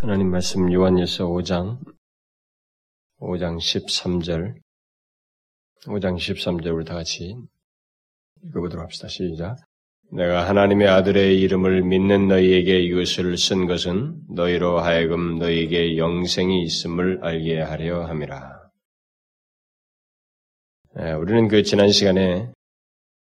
[0.00, 1.76] 하나님 말씀 요한일서 5장
[3.18, 4.54] 5장 13절
[5.86, 7.34] 5장 13절 우리 다 같이
[8.44, 9.08] 읽어보도록 합시다.
[9.08, 9.56] 시작.
[10.12, 17.60] 내가 하나님의 아들의 이름을 믿는 너희에게 이것을 쓴 것은 너희로 하여금 너희에게 영생이 있음을 알게
[17.60, 18.70] 하려 함이라.
[20.94, 22.52] 네, 우리는 그 지난 시간에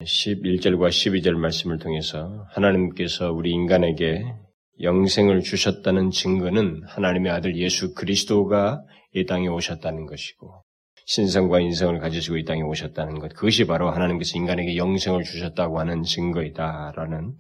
[0.03, 4.50] 11절과 12절 말씀을 통해서 하나님께서 우리 인간에게
[4.83, 8.82] 영생을 주셨다는 증거는 하나님의 아들 예수 그리스도가
[9.14, 10.63] 이 땅에 오셨다는 것이고
[11.07, 17.35] 신성과 인성을 가지시고 이 땅에 오셨다는 것 그것이 바로 하나님께서 인간에게 영생을 주셨다고 하는 증거이다라는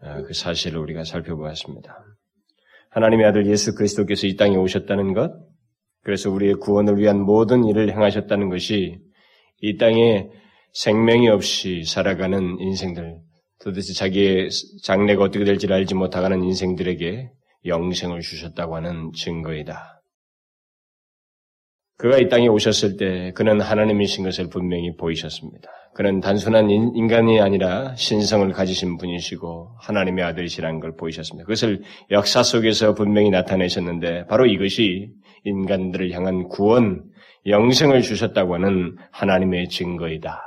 [0.00, 1.96] 어, 그 사실을 우리가 살펴보았습니다.
[2.90, 5.32] 하나님의 아들 예수 그리스도께서 이 땅에 오셨다는 것
[6.02, 8.98] 그래서 우리의 구원을 위한 모든 일을 행하셨다는 것이
[9.60, 10.28] 이 땅에
[10.72, 13.18] 생명이 없이 살아가는 인생들
[13.62, 14.50] 도대체 자기의
[14.82, 17.30] 장래가 어떻게 될지를 알지 못하는 인생들에게
[17.66, 19.98] 영생을 주셨다고 하는 증거이다.
[21.96, 25.68] 그가 이 땅에 오셨을 때 그는 하나님이신 것을 분명히 보이셨습니다.
[25.94, 31.44] 그는 단순한 인간이 아니라 신성을 가지신 분이시고 하나님의 아들이시라는 걸 보이셨습니다.
[31.44, 35.10] 그것을 역사 속에서 분명히 나타내셨는데 바로 이것이
[35.42, 37.04] 인간들을 향한 구원,
[37.46, 40.40] 영생을 주셨다고 하는 하나님의 증거이다.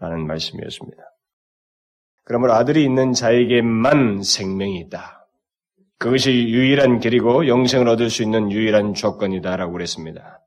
[0.00, 1.09] 라는 말씀이었습니다.
[2.30, 5.26] 그러므로 아들이 있는 자에게만 생명이 있다.
[5.98, 10.40] 그것이 유일한 길이고 영생을 얻을 수 있는 유일한 조건이다라고 그랬습니다.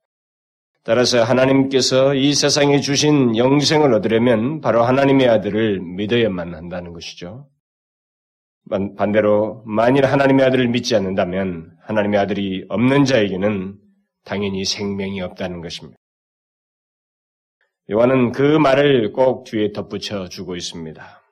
[0.85, 7.49] 따라서 하나님께서 이 세상에 주신 영생을 얻으려면 바로 하나님의 아들을 믿어야만 한다는 것이죠.
[8.69, 13.75] 반대로 만일 하나님의 아들을 믿지 않는다면 하나님의 아들이 없는 자에게는
[14.23, 15.97] 당연히 생명이 없다는 것입니다.
[17.91, 21.22] 요한은 그 말을 꼭 뒤에 덧붙여 주고 있습니다.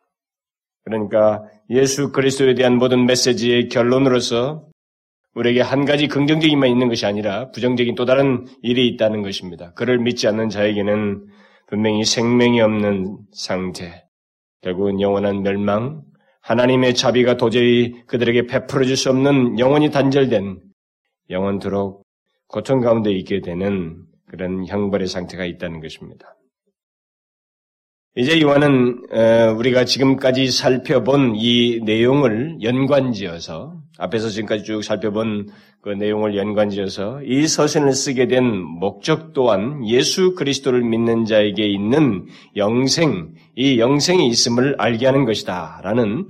[0.83, 4.65] 그러니까 예수 그리스도에 대한 모든 메시지의 결론으로서
[5.35, 9.73] 우리에게 한 가지 긍정적인만 있는 것이 아니라 부정적인 또 다른 일이 있다는 것입니다.
[9.73, 11.25] 그를 믿지 않는 자에게는
[11.67, 14.03] 분명히 생명이 없는 상태,
[14.61, 16.01] 결국은 영원한 멸망,
[16.41, 20.59] 하나님의 자비가 도저히 그들에게 베풀어 줄 수 없는 영원히 단절된
[21.29, 22.03] 영원토록
[22.47, 26.35] 고통 가운데 있게 되는 그런 형벌의 상태가 있다는 것입니다.
[28.13, 29.05] 이제 요한은
[29.57, 35.47] 우리가 지금까지 살펴본 이 내용을 연관지어서 앞에서 지금까지 쭉 살펴본
[35.79, 42.25] 그 내용을 연관지어서 이 서신을 쓰게 된 목적 또한 예수 그리스도를 믿는 자에게 있는
[42.57, 46.27] 영생, 이 영생이 있음을 알게 하는 것이다라는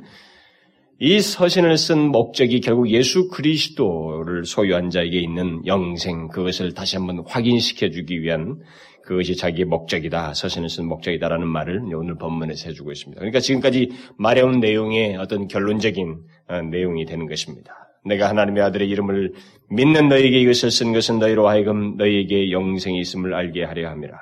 [0.99, 7.89] 이 서신을 쓴 목적이 결국 예수 그리스도를 소유한 자에게 있는 영생, 그것을 다시 한번 확인시켜
[7.89, 8.59] 주기 위한
[9.03, 13.19] 그것이 자기의 목적이다, 서신을 쓴 목적이다라는 말을 오늘 본문에서 해주고 있습니다.
[13.19, 16.17] 그러니까 지금까지 말해온 내용의 어떤 결론적인
[16.47, 17.73] 어, 내용이 되는 것입니다.
[18.05, 19.33] 내가 하나님의 아들의 이름을
[19.69, 24.17] 믿는 너에게 이것을 쓴 것은 너희로 하여금 너희에게 영생이 있음을 알게 하려 함이라.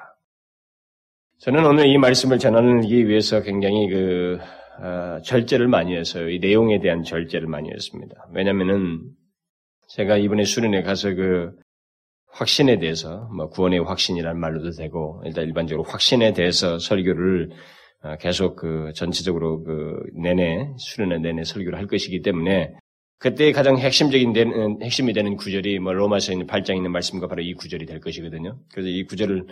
[1.39, 4.39] 저는 오늘 이 말씀을 전하기 위해서 굉장히 그
[4.81, 8.27] 어, 절제를 많이 해서 이 내용에 대한 절제를 많이 했습니다.
[8.33, 9.01] 왜냐하면은
[9.89, 11.51] 제가 이번에 수련회 가서 그
[12.31, 17.49] 확신에 대해서 뭐 구원의 확신이라는 말로도 되고 일단 일반적으로 확신에 대해서 설교를
[18.01, 22.73] 어, 계속 그 전체적으로 그 내내 수련회 내내 설교를 할 것이기 때문에
[23.17, 27.53] 그때 가장 핵심적인 되는, 핵심이 되는 구절이 뭐 로마서에 있는 8장에 있는 말씀과 바로 이
[27.53, 28.57] 구절이 될 것이거든요.
[28.71, 29.47] 그래서 이 구절을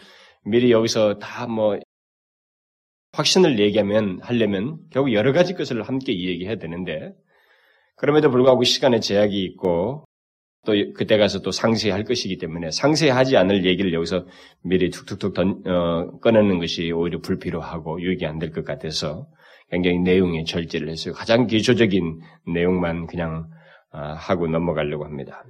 [0.46, 1.78] 미리 여기서 다 뭐
[3.18, 7.14] 확신을 얘기하면 하려면 결국 여러 가지 것을 함께 이야기해야 되는데
[7.96, 10.06] 그럼에도 불구하고 시간에 제약이 있고
[10.66, 14.26] 또 그때 가서 또 상세히 할 것이기 때문에 상세하지 않을 얘기를 여기서
[14.64, 19.28] 미리 툭툭툭 던, 어, 꺼내는 것이 오히려 불필요하고 유익이 안 될 것 같아서
[19.70, 22.20] 굉장히 내용에 절제를 해서 가장 기초적인
[22.54, 23.48] 내용만 그냥
[23.94, 25.44] 어, 하고 넘어가려고 합니다.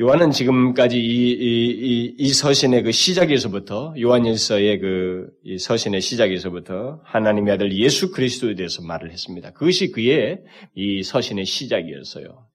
[0.00, 7.72] 요한은 지금까지 이, 이, 이, 이 서신의 그 시작에서부터 요한일서의 그 서신의 시작에서부터 하나님의 아들
[7.76, 9.52] 예수 그리스도에 대해서 말을 했습니다.
[9.52, 10.40] 그것이 그의
[10.74, 12.46] 이 서신의 시작이었어요.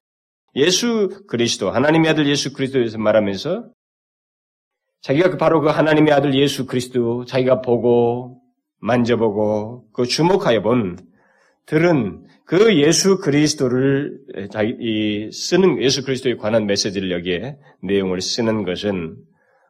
[0.56, 3.70] 예수 그리스도, 하나님의 아들 예수 그리스도에 대해서 말하면서
[5.02, 8.42] 자기가 그 바로 그 하나님의 아들 예수 그리스도 자기가 보고
[8.80, 10.98] 만져보고 그 주목하여 본
[11.66, 14.20] 들은 그 예수 그리스도를
[14.52, 19.18] 자기 쓰는 예수 그리스도에 관한 메시지를 여기에 내용을 쓰는 것은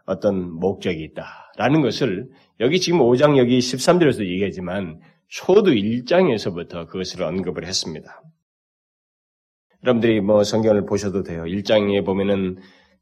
[0.05, 2.27] 어떤 목적이 있다라는 것을
[2.59, 8.21] 여기 지금 5장 여기 13절에서 얘기하지만 초도 1장에서부터 그것을 언급을 했습니다.
[9.85, 11.43] 여러분들이 뭐 성경을 보셔도 돼요.
[11.43, 12.57] 1장에 보면은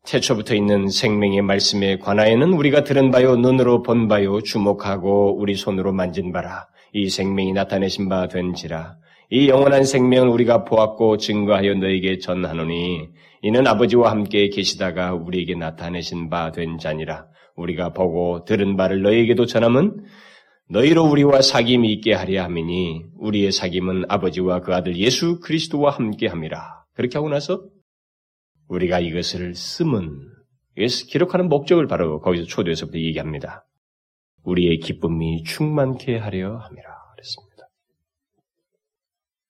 [0.05, 6.33] 태초부터 있는 생명의 말씀에 관하여는 우리가 들은 바요, 눈으로 본 바요, 주목하고 우리 손으로 만진
[6.33, 6.67] 바라.
[6.91, 8.97] 이 생명이 나타내신 바 된지라.
[9.29, 13.07] 이 영원한 생명을 우리가 보았고 증거하여 너에게 전하노니
[13.43, 17.27] 이는 아버지와 함께 계시다가 우리에게 나타내신 바 된 자니라.
[17.55, 20.03] 우리가 보고 들은 바를 너에게도 전함은
[20.69, 26.85] 너희로 우리와 사귐이 있게 하려 함이니 우리의 사귐은 아버지와 그 아들 예수 그리스도와 함께 함이라.
[26.93, 27.67] 그렇게 하고 나서
[28.67, 30.31] 우리가 이것을 쓰면
[31.09, 33.65] 기록하는 목적을 바로 거기서 초대에서부터 얘기합니다.
[34.43, 37.69] 우리의 기쁨이 충만케 하려 함이라 그랬습니다.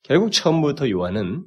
[0.03, 1.45] 결국 처음부터 요한은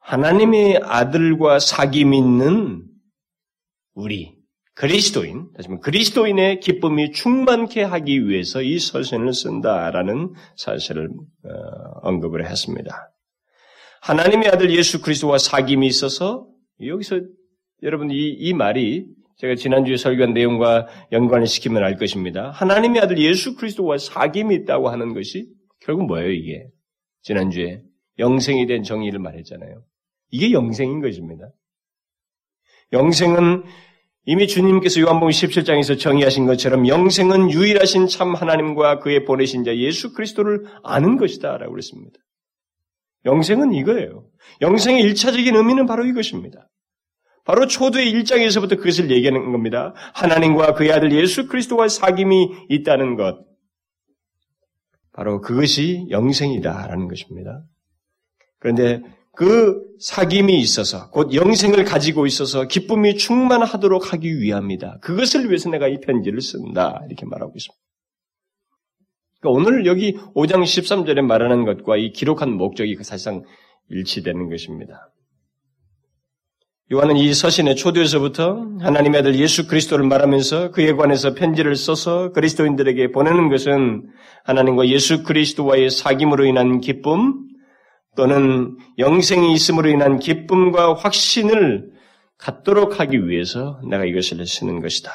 [0.00, 2.84] 하나님의 아들과 사귐 있는
[3.94, 4.36] 우리
[4.74, 13.12] 그리스도인, 다시 말해 그리스도인의 기쁨이 충만케 하기 위해서 이 서신을 쓴다라는 사실을 어, 언급을 했습니다.
[14.02, 16.46] 하나님의 아들 예수 그리스도와 사귐이 있어서
[16.84, 17.20] 여기서
[17.82, 19.06] 여러분 이, 이 말이
[19.38, 22.50] 제가 지난주에 설교한 내용과 연관을 시키면 알 것입니다.
[22.50, 25.48] 하나님의 아들 예수 그리스도와 사귐이 있다고 하는 것이
[25.80, 26.66] 결국 뭐예요, 이게?
[27.22, 27.82] 지난주에
[28.18, 29.82] 영생이 된 정의를 말했잖아요.
[30.30, 31.48] 이게 영생인 것입니다.
[32.92, 33.64] 영생은
[34.26, 40.64] 이미 주님께서 요한복음 17장에서 정의하신 것처럼 영생은 유일하신 참 하나님과 그의 보내신 자 예수 그리스도를
[40.82, 42.18] 아는 것이다 라고 그랬습니다.
[43.26, 44.26] 영생은 이거예요.
[44.60, 46.68] 영생의 일차적인 의미는 바로 이것입니다.
[47.44, 49.92] 바로 초도의 1장에서부터 그것을 얘기하는 겁니다.
[50.14, 53.44] 하나님과 그의 아들 예수 그리스도와 사귐이 있다는 것.
[55.12, 57.62] 바로 그것이 영생이다라는 것입니다.
[58.58, 59.02] 그런데
[59.36, 64.98] 그 사귐이 있어서 곧 영생을 가지고 있어서 기쁨이 충만하도록 하기 위함이다.
[65.00, 67.00] 그것을 위해서 내가 이 편지를 쓴다.
[67.08, 67.84] 이렇게 말하고 있습니다.
[69.40, 73.42] 그러니까 오늘 여기 5장 13절에 말하는 것과 이 기록한 목적이 사실상
[73.90, 75.10] 일치되는 것입니다.
[76.92, 83.48] 요한은 이 서신의 초대에서부터 하나님의 아들 예수 그리스도를 말하면서 그에 관해서 편지를 써서 그리스도인들에게 보내는
[83.48, 84.02] 것은
[84.44, 87.48] 하나님과 예수 그리스도와의 사귐으로 인한 기쁨
[88.16, 91.92] 또는 영생이 있음으로 인한 기쁨과 확신을
[92.38, 95.10] 갖도록 하기 위해서 내가 이것을 쓰는 것이다.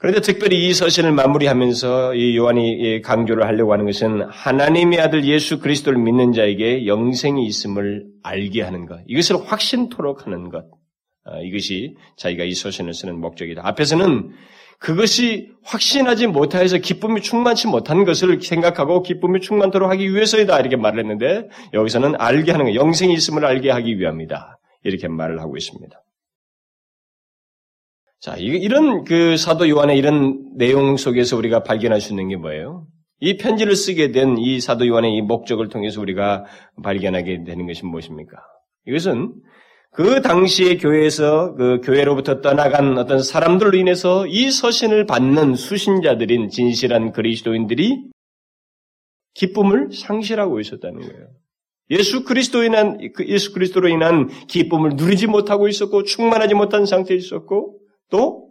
[0.00, 5.98] 그런데 특별히 이 서신을 마무리하면서 이 요한이 강조를 하려고 하는 것은 하나님의 아들 예수 그리스도를
[5.98, 10.66] 믿는 자에게 영생이 있음을 알게 하는 것, 이것을 확신토록 하는 것,
[11.24, 13.62] 아, 이것이 자기가 이 서신을 쓰는 목적이다.
[13.64, 14.30] 앞에서는
[14.78, 21.48] 그것이 확신하지 못해서 기쁨이 충만치 못한 것을 생각하고 기쁨이 충만토록 하기 위해서이다 이렇게 말을 했는데
[21.74, 26.00] 여기서는 알게 하는 것, 영생이 있음을 알게 하기 위함이다 이렇게 말을 하고 있습니다.
[28.20, 32.86] 자, 이런 그 사도 요한의 이런 내용 속에서 우리가 발견할 수 있는 게 뭐예요?
[33.20, 36.44] 이 편지를 쓰게 된 이 사도 요한의 이 목적을 통해서 우리가
[36.82, 38.36] 발견하게 되는 것이 무엇입니까?
[38.86, 39.34] 이것은
[39.92, 48.04] 그 당시에 교회에서 그 교회로부터 떠나간 어떤 사람들로 인해서 이 서신을 받는 수신자들인 진실한 그리스도인들이
[49.34, 51.28] 기쁨을 상실하고 있었다는 거예요.
[51.90, 57.80] 예수 그리스도로 인한 그 예수 그리스도로 인한 기쁨을 누리지 못하고 있었고 충만하지 못한 상태에 있었고
[58.10, 58.48] 또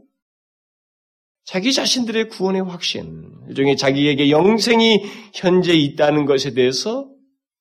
[1.43, 7.09] 자기 자신들의 구원의 확신, 일종의 자기에게 영생이 현재 있다는 것에 대해서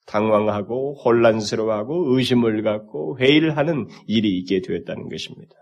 [0.06, 5.54] 당황하고 혼란스러워하고 의심을 갖고 회의를 하는 일이 있게 되었다는 것입니다.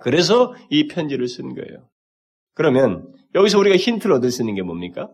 [0.00, 1.88] 그래서 이 편지를 쓴 거예요.
[2.54, 5.10] 그러면 여기서 우리가 힌트를 얻을 수 있는 게 뭡니까?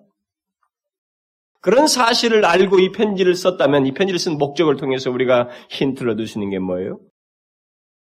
[1.60, 6.38] 그런 사실을 알고 이 편지를 썼다면 이 편지를 쓴 목적을 통해서 우리가 힌트를 얻을 수
[6.38, 7.00] 있는 게 뭐예요?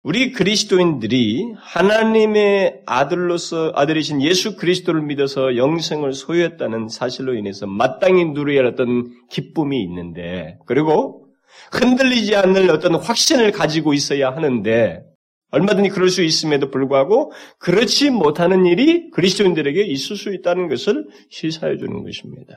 [0.09, 8.67] 우리 그리스도인들이 하나님의 아들로서 아들이신 예수 그리스도를 믿어서 영생을 소유했다는 사실로 인해서 마땅히 누려야 할
[8.69, 11.27] 어떤 기쁨이 있는데 그리고
[11.73, 15.03] 흔들리지 않을 어떤 확신을 가지고 있어야 하는데
[15.51, 22.03] 얼마든지 그럴 수 있음에도 불구하고 그렇지 못하는 일이 그리스도인들에게 있을 수 있다는 것을 시사해 주는
[22.03, 22.55] 것입니다.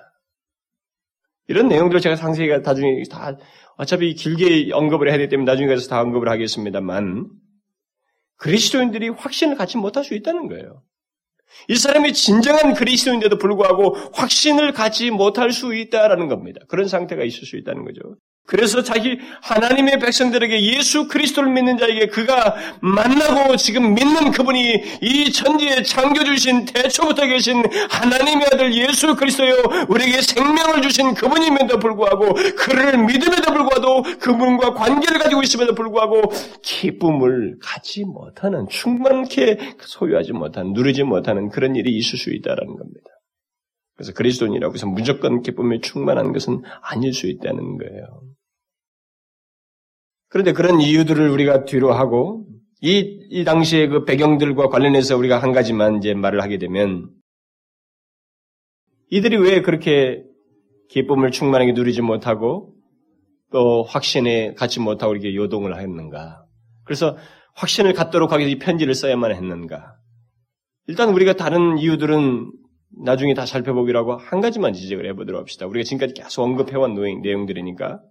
[1.50, 3.36] 이런 내용들을 제가 상세히 나중에 다
[3.76, 7.41] 어차피 길게 언급을 해야 되기 때문에 나중에 가서 다 언급을 하겠습니다만
[8.42, 10.84] 그리스도인들이 확신을 갖지 못할 수 있다는 거예요.
[11.68, 16.62] 이 사람이 진정한 그리스도인데도 불구하고 확신을 갖지 못할 수 있다라는 겁니다.
[16.68, 18.02] 그런 상태가 있을 수 있다는 거죠.
[18.46, 25.84] 그래서 자기 하나님의 백성들에게 예수 그리스도를 믿는 자에게 그가 만나고 지금 믿는 그분이 이 천지에
[25.84, 29.54] 창조 주신 대초부터 계신 하나님의 아들 예수 그리스도요
[29.88, 36.22] 우리에게 생명을 주신 그분임에도 불구하고 그를 믿음에도 불구하고 그분과 관계를 가지고 있음에도 불구하고
[36.62, 43.11] 기쁨을 갖지 못하는 충만케 소유하지 못한 누리지 못하는 그런 일이 있을 수 있다라는 겁니다.
[44.02, 48.24] 그래서 그리스도인이라고 해서 무조건 기쁨에 충만한 것은 아닐 수 있다는 거예요.
[50.28, 52.48] 그런데 그런 이유들을 우리가 뒤로 하고
[52.82, 57.12] 이, 이 당시의 그 배경들과 관련해서 우리가 한 가지만 이제 말을 하게 되면
[59.12, 60.24] 이들이 왜 그렇게
[60.90, 62.74] 기쁨을 충만하게 누리지 못하고
[63.52, 66.44] 또 확신에 갖지 못하고 이렇게 요동을 했는가?
[66.86, 67.18] 그래서
[67.54, 69.96] 확신을 갖도록 하기 위해서 이 편지를 써야만 했는가?
[70.88, 72.61] 일단 우리가 다른 이유들은
[72.98, 75.66] 나중에 다 살펴보기라고 한 가지만 지적을 해보도록 합시다.
[75.66, 78.02] 우리가 지금까지 계속 언급해온 내용들이니까.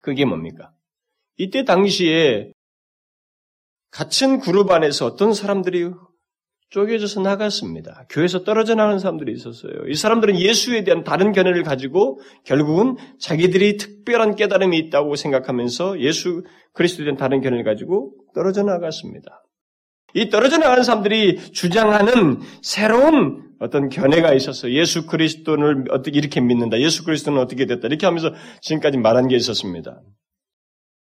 [0.00, 0.72] 그게 뭡니까?
[1.36, 2.52] 이때 당시에
[3.90, 5.90] 갇힌 그룹 안에서 어떤 사람들이
[6.70, 8.04] 쪼개져서 나갔습니다.
[8.10, 9.86] 교회에서 떨어져 나가는 사람들이 있었어요.
[9.86, 17.04] 이 사람들은 예수에 대한 다른 견해를 가지고 결국은 자기들이 특별한 깨달음이 있다고 생각하면서 예수 그리스도에
[17.04, 19.44] 대한 다른 견해를 가지고 떨어져 나갔습니다.
[20.14, 24.72] 이 떨어져 나가는 사람들이 주장하는 새로운 어떤 견해가 있었어요.
[24.72, 26.78] 예수 그리스도를 어떻게 이렇게 믿는다.
[26.80, 27.88] 예수 그리스도는 어떻게 됐다.
[27.88, 30.00] 이렇게 하면서 지금까지 말한 게 있었습니다.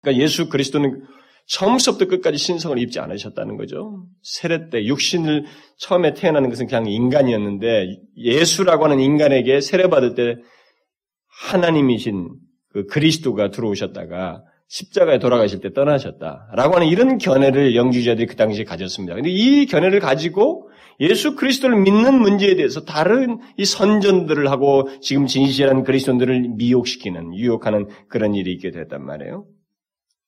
[0.02, 1.04] 그러니까 예수 그리스도는
[1.48, 4.06] 처음부터 끝까지 신성을 입지 않으셨다는 거죠.
[4.22, 5.46] 세례 때 육신을
[5.78, 10.36] 처음에 태어나는 것은 그냥 인간이었는데 예수라고 하는 인간에게 세례 받을 때
[11.50, 12.30] 하나님이신
[12.70, 19.16] 그 그리스도가 들어오셨다가 십자가에 돌아가실 때 떠나셨다라고 하는 이런 견해를 영주자들이 그 당시에 가졌습니다.
[19.16, 20.70] 근데 이 견해를 가지고
[21.02, 28.34] 예수 그리스도를 믿는 문제에 대해서 다른 이 선전들을 하고 지금 진실한 그리스도들을 미혹시키는 유혹하는 그런
[28.34, 29.46] 일이 있게 됐단 말이에요.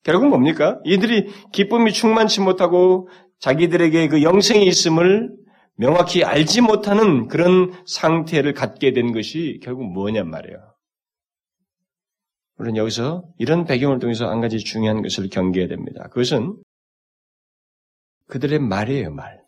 [0.04, 0.82] 결국 뭡니까?
[0.84, 3.08] 이들이 기쁨이 충만치 못하고
[3.40, 5.32] 자기들에게 그 영생이 있음을
[5.78, 10.73] 명확히 알지 못하는 그런 상태를 갖게 된 것이 결국 뭐냔 말이에요.
[12.64, 16.08] 우리는 여기서 이런 배경을 통해서 한 가지 중요한 것을 경계해야 됩니다.
[16.10, 16.56] 그것은
[18.28, 19.42] 그들의 말이에요, 말.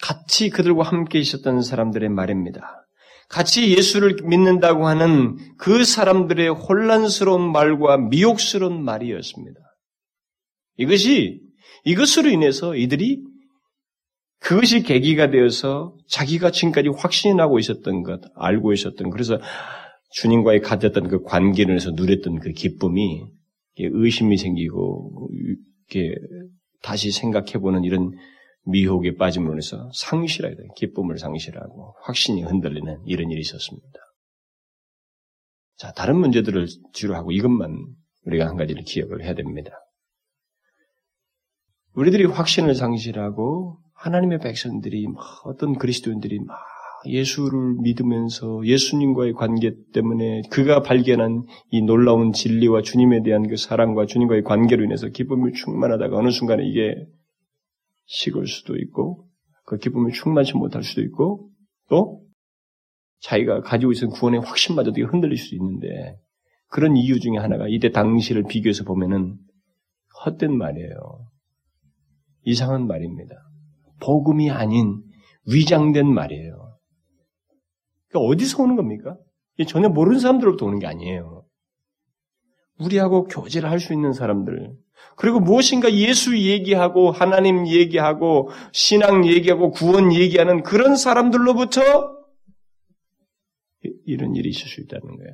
[0.00, 2.86] 같이 그들과 함께 있었던 사람들의 말입니다.
[3.28, 9.58] 같이 예수를 믿는다고 하는 그 사람들의 혼란스러운 말과 미혹스러운 말이었습니다.
[10.76, 11.40] 이것이,
[11.84, 13.22] 이것으로 인해서 이들이
[14.40, 19.40] 그것이 계기가 되어서 자기가 지금까지 확신이 나고 있었던 것, 알고 있었던, 그래서
[20.10, 23.26] 주님과의 가졌던 그 관계를 해서 누렸던 그 기쁨이
[23.78, 26.14] 의심이 생기고 이렇게
[26.82, 28.12] 다시 생각해보는 이런
[28.64, 33.86] 미혹에 빠짐으로 인해서 상실하게 된 기쁨을 상실하고 확신이 흔들리는 이런 일이 있었습니다.
[35.76, 37.86] 자, 다른 문제들을 뒤로 하고 이것만
[38.26, 39.70] 우리가 한 가지를 기억을 해야 됩니다.
[41.94, 45.06] 우리들이 확신을 상실하고 하나님의 백성들이
[45.44, 46.56] 어떤 그리스도인들이 막
[47.06, 54.42] 예수를 믿으면서 예수님과의 관계 때문에 그가 발견한 이 놀라운 진리와 주님에 대한 그 사랑과 주님과의
[54.42, 56.94] 관계로 인해서 기쁨이 충만하다가 어느 순간에 이게
[58.06, 59.26] 식을 수도 있고
[59.64, 61.50] 그 기쁨이 충만치 못할 수도 있고
[61.88, 62.22] 또
[63.20, 66.18] 자기가 가지고 있는 구원의 확신마저도 흔들릴 수 있는데
[66.68, 69.36] 그런 이유 중에 하나가 이때 당시를 비교해서 보면은
[70.24, 71.28] 헛된 말이에요.
[72.44, 73.34] 이상한 말입니다.
[74.00, 75.02] 복음이 아닌
[75.46, 76.67] 위장된 말이에요.
[78.08, 79.16] 그러니까 어디서 오는 겁니까?
[79.66, 81.44] 전혀 모르는 사람들로부터 오는 게 아니에요.
[82.78, 84.72] 우리하고 교제를 할 수 있는 사람들,
[85.16, 91.80] 그리고 무엇인가 예수 얘기하고 하나님 얘기하고 신앙 얘기하고 구원 얘기하는 그런 사람들로부터
[94.06, 95.32] 이런 일이 있을 수 있다는 거예요.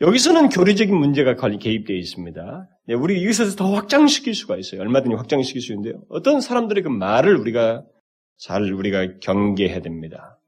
[0.00, 2.68] 여기서는 교리적인 문제가 개입되어 있습니다.
[2.88, 4.80] 네, 우리 여기서 더 확장시킬 수가 있어요.
[4.80, 6.02] 얼마든지 확장시킬 수 있는데요.
[6.08, 7.84] 어떤 사람들의 그 말을 우리가
[8.38, 10.38] 잘 우리가 경계해야 됩니다.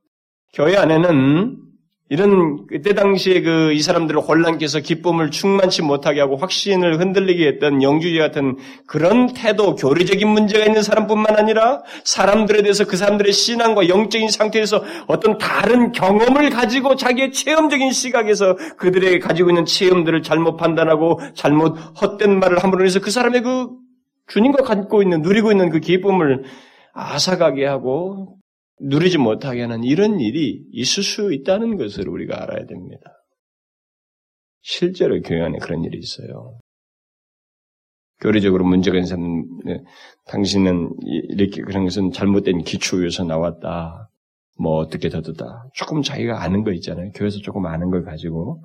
[0.54, 1.56] 교회 안에는
[2.08, 8.18] 이런 그때 당시에 그 이 사람들을 혼란케해서 기쁨을 충만치 못하게 하고 확신을 흔들리게 했던 영주의
[8.18, 14.82] 같은 그런 태도, 교리적인 문제가 있는 사람뿐만 아니라 사람들에 대해서 그 사람들의 신앙과 영적인 상태에서
[15.08, 22.38] 어떤 다른 경험을 가지고 자기의 체험적인 시각에서 그들에게 가지고 있는 체험들을 잘못 판단하고 잘못 헛된
[22.38, 23.68] 말을 함으로 해서 그 사람의 그
[24.28, 26.44] 주님과 갖고 있는 누리고 있는 그 기쁨을
[26.96, 28.38] 아사가게 하고
[28.80, 33.12] 누리지 못하게 하는 이런 일이 있을 수 있다는 것을 우리가 알아야 됩니다.
[34.62, 36.58] 실제로 교회 안에 그런 일이 있어요.
[38.20, 39.84] 교리적으로 문제가 있는 사람은 네,
[40.26, 40.90] 당신은
[41.28, 44.10] 이렇게 그런 것은 잘못된 기초에서 나왔다.
[44.58, 45.68] 뭐 어떻게 더듬다.
[45.74, 47.10] 조금 자기가 아는 거 있잖아요.
[47.12, 48.64] 교회에서 조금 아는 걸 가지고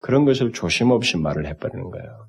[0.00, 2.28] 그런 것을 조심 없이 말을 해버리는 거예요.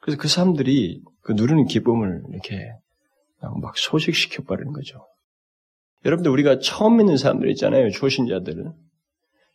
[0.00, 2.72] 그래서 그 사람들이 그 누리는 기쁨을 이렇게
[3.40, 5.06] 막 소식시켜버리는 거죠.
[6.04, 7.90] 여러분들 우리가 처음 믿는 사람들 있잖아요.
[7.90, 8.72] 초신자들.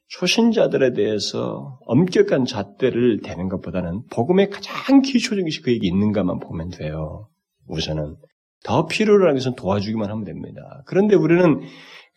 [0.10, 7.30] 초신자들에 대해서 엄격한 잣대를 대는 것보다는 복음의 가장 기초적인 것이 그에게 있는가만 보면 돼요.
[7.68, 8.18] 우선은.
[8.64, 10.84] 더 필요로 하는 것은 도와주기만 하면 됩니다.
[10.86, 11.62] 그런데 우리는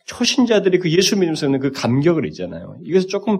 [0.05, 2.75] 초신자들이 그 예수 믿으면서 그 감격을 있잖아요.
[2.83, 3.39] 이것을 조금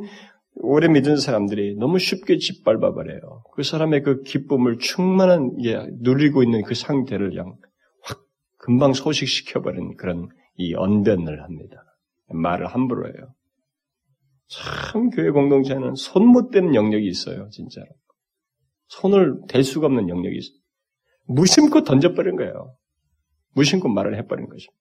[0.56, 3.44] 오래 믿은 사람들이 너무 쉽게 짓밟아 버려요.
[3.54, 7.56] 그 사람의 그 기쁨을 충만한 예, 누리고 있는 그 상태를 그냥
[8.66, 11.84] 금방 소식시켜버린 그런 이 언변을 합니다.
[12.30, 13.36] 말을 함부로 해요.
[14.48, 17.86] 참 교회 공동체는 손 못 대는 영역이 있어요, 진짜로.
[18.88, 20.58] 손을 댈 수가 없는 영역이 있어요.
[21.28, 22.76] 무심코 던져버린 거예요.
[23.54, 24.74] 무심코 말을 해버린 것입니다.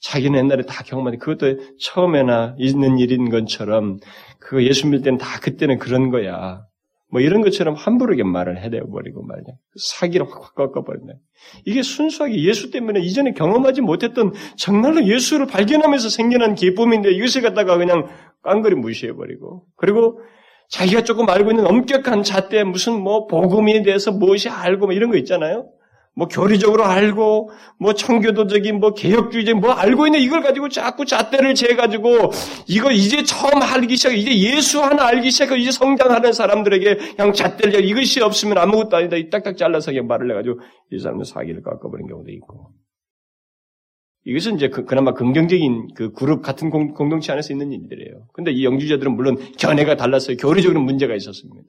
[0.00, 3.98] 자기는 옛날에 다 경험한 그것도 처음에나 있는 일인 것처럼
[4.38, 6.64] 그거 예수 믿을 때는 다 그때는 그런 거야.
[7.10, 9.54] 뭐 이런 것처럼 함부르게 말을 해대버리고 말이야.
[9.76, 11.14] 사기를 확확 꺾어버린다.
[11.64, 18.08] 이게 순수하게 예수 때문에 이전에 경험하지 못했던 정말로 예수를 발견하면서 생겨난 기쁨인데 이것을 갖다가 그냥
[18.42, 20.20] 깡그리 무시해버리고 그리고
[20.68, 25.16] 자기가 조금 알고 있는 엄격한 잣대 무슨 뭐 복음에 대해서 무엇이 알고 뭐 이런 거
[25.16, 25.70] 있잖아요.
[26.18, 31.76] 뭐 교리적으로 알고 뭐 청교도적인 뭐 개혁주의적 뭐 알고 있는 이걸 가지고 자꾸 잣대를 재
[31.76, 32.32] 가지고
[32.66, 37.84] 이거 이제 처음 알기 시작 이제 예수 하나 알기 시작하고 이제 성장하는 사람들에게 그냥 잣대를
[37.84, 40.58] 이것이 없으면 아무것도 아니다 이 딱딱 잘라서 그냥 말을 해 가지고
[40.90, 42.72] 이 사람은 사기를 깎아버린 경우도 있고
[44.24, 48.26] 이것은 이제 그, 나마 긍정적인 그 그룹 같은 공, 공동체 안에서 있는 일들이에요.
[48.32, 50.36] 근데 이 영주자들은 물론 견해가 달랐어요.
[50.36, 51.62] 교리적으로 문제가 있었습니다.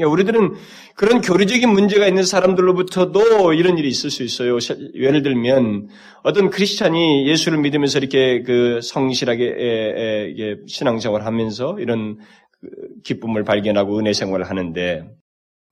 [0.00, 0.54] 그러니까 우리들은
[0.94, 4.58] 그런 교리적인 문제가 있는 사람들로부터도 이런 일이 있을 수 있어요.
[4.94, 5.88] 예를 들면
[6.22, 10.34] 어떤 크리스찬이 예수를 믿으면서 이렇게 그 성실하게
[10.66, 12.18] 신앙생활을 하면서 이런
[12.60, 12.68] 그
[13.04, 15.08] 기쁨을 발견하고 은혜 생활을 하는데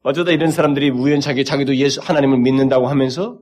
[0.02, 3.40] 어쩌다 이런 사람들이 우연찮게 자기도 예수 하나님을 믿는다고 하면서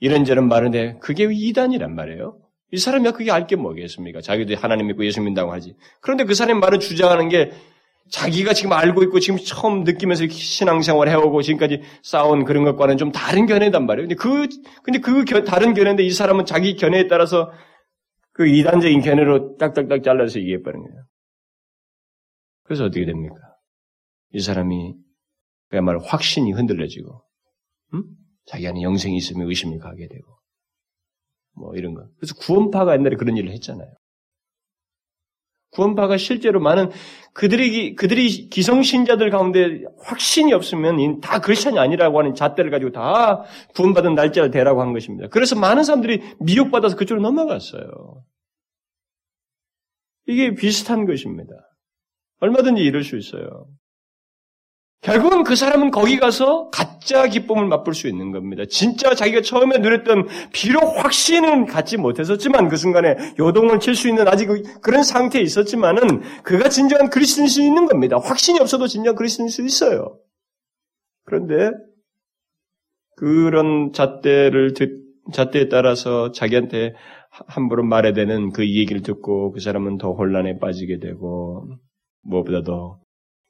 [0.00, 2.38] 이런저런 말은데 그게 이단이란 말이에요.
[2.72, 4.20] 이 사람이 그게 알게 뭐겠습니까?
[4.20, 5.74] 자기도 하나님 믿고 예수 믿는다고 하지.
[6.00, 7.52] 그런데 그 사람의 말은 주장하는 게
[8.10, 13.46] 자기가 지금 알고 있고 지금 처음 느끼면서 신앙생활 해오고 지금까지 쌓아온 그런 것과는 좀 다른
[13.46, 14.08] 견해단 말이에요.
[14.08, 14.46] 근데 그,
[14.82, 17.50] 근데 그 견, 다른 견해인데 이 사람은 자기 견해에 따라서
[18.32, 21.04] 그 이단적인 견해로 딱딱딱 잘라서 얘기해버린 거예요.
[22.64, 23.36] 그래서 어떻게 됩니까?
[24.32, 24.94] 이 사람이
[25.68, 27.24] 그야말로 확신이 흔들려지고,
[27.94, 28.04] 음?
[28.46, 30.38] 자기 안에 영생이 있으면 의심이 가게 되고,
[31.56, 32.06] 뭐 이런 거.
[32.18, 33.88] 그래서 구원파가 옛날에 그런 일을 했잖아요.
[35.74, 36.90] 구원파가 실제로 많은
[37.32, 43.42] 그들이 그들이 기성신자들 가운데 확신이 없으면 다 그리스천이 아니라고 하는 잣대를 가지고 다
[43.74, 45.28] 구원받은 날짜를 대라고 한 것입니다.
[45.28, 48.24] 그래서 많은 사람들이 미혹받아서 그쪽으로 넘어갔어요.
[50.26, 51.52] 이게 비슷한 것입니다.
[52.40, 53.66] 얼마든지 이럴 수 있어요.
[55.04, 58.64] 결국은 그 사람은 거기 가서 가짜 기쁨을 맛볼 수 있는 겁니다.
[58.66, 64.48] 진짜 자기가 처음에 누렸던 비록 확신은 갖지 못했었지만 그 순간에 요동을 칠 수 있는 아직
[64.80, 68.16] 그런 상태에 있었지만은 그가 진정한 그리스도인일 수 있는 겁니다.
[68.18, 70.18] 확신이 없어도 진정한 그리스도인일 수 있어요.
[71.26, 71.70] 그런데
[73.16, 76.94] 그런 잣대를 듣, 잣대에 따라서 자기한테
[77.30, 81.68] 함부로 말해대는 그 얘기를 듣고 그 사람은 더 혼란에 빠지게 되고
[82.22, 83.03] 무엇보다도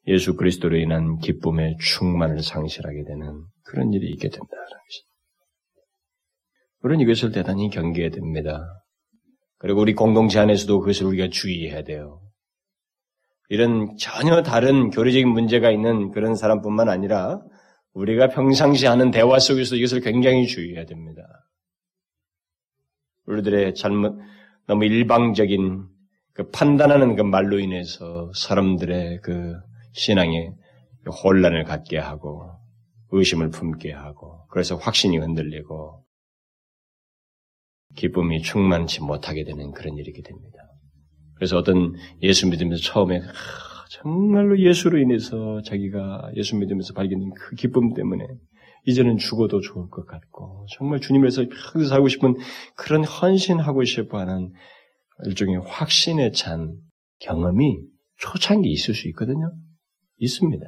[0.06, 5.14] 예수 그리스도로 인한 기쁨의 충만을 상실하게 되는 그런 일이 있게 된다는 것입니다.
[6.82, 8.82] 우리는 이것을 대단히 경계해야 됩니다.
[9.58, 12.20] 그리고 우리 공동체 안에서도 그것을 우리가 주의해야 돼요.
[13.48, 17.40] 이런 전혀 다른 교리적인 문제가 있는 그런 사람뿐만 아니라
[17.94, 21.22] 우리가 평상시 하는 대화 속에서 이것을 굉장히 주의해야 됩니다.
[23.26, 24.18] 우리들의 잘못,
[24.66, 25.86] 너무 일방적인
[26.34, 29.54] 그 판단하는 그 말로 인해서 사람들의 그
[29.94, 30.50] 신앙에
[31.24, 32.50] 혼란을 갖게 하고
[33.10, 36.04] 의심을 품게 하고 그래서 확신이 흔들리고
[37.96, 40.58] 기쁨이 충만치 못하게 되는 그런 일이게 됩니다.
[41.36, 43.20] 그래서 어떤 예수 믿으면서 처음에
[43.90, 48.26] 정말로 예수로 인해서 자기가 예수 믿으면서 발견된 그 기쁨 때문에
[48.86, 52.36] 이제는 죽어도 좋을 것 같고 정말 주님에서 평생 살고 싶은
[52.76, 54.52] 그런 헌신하고 싶어하는
[55.26, 56.74] 일종의 확신에 찬
[57.20, 57.78] 경험이
[58.16, 59.52] 초창기 있을 수 있거든요.
[60.18, 60.64] 있습니다.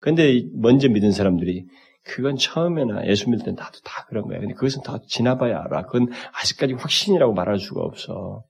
[0.00, 1.66] 근데 먼저 믿은 사람들이
[2.04, 4.38] 그건 처음에나 예수 믿을 땐 나도 다 그런 거야.
[4.38, 5.82] 근데 그것은 더 지나봐야 알아.
[5.82, 6.08] 그건
[6.40, 8.44] 아직까지 확신이라고 말할 수가 없어.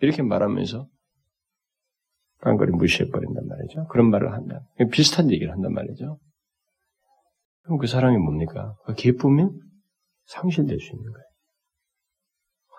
[0.00, 0.88] 이렇게 말하면서
[2.38, 3.86] 깡거리 무시해버린단 말이죠.
[3.88, 4.60] 그런 말을 한다.
[4.90, 6.18] 비슷한 얘기를 한단 말이죠.
[7.62, 8.74] 그럼 그 사람이 뭡니까?
[8.86, 9.44] 그 기쁨이
[10.24, 11.26] 상실될 수 있는 거예요.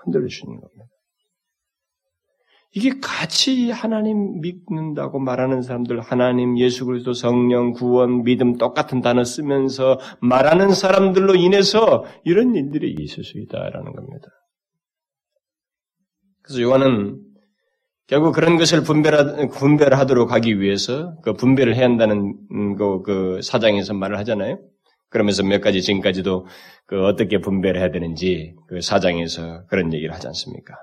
[0.04, 0.86] 흔들릴 수 있는 겁니다.
[2.73, 9.99] 이게 같이 하나님 믿는다고 말하는 사람들, 하나님, 예수 그리스도, 성령, 구원, 믿음 똑같은 단어 쓰면서
[10.21, 14.27] 말하는 사람들로 인해서 이런 일들이 있을 수 있다라는 겁니다.
[16.43, 17.19] 그래서 요한은
[18.07, 22.36] 결국 그런 것을 분별하, 분별하도록 하기 위해서 그 분별을 해야 한다는
[22.77, 24.60] 그, 그 사장에서 말을 하잖아요.
[25.10, 26.45] 그러면서 몇 가지 지금까지도
[26.86, 30.75] 그 어떻게 분별해야 되는지 그 사장에서 그런 얘기를 하지 않습니까?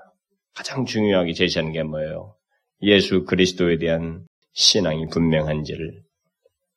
[0.59, 2.35] 가장 중요하게 제시하는 게 뭐예요?
[2.81, 6.01] 예수 그리스도에 대한 신앙이 분명한지를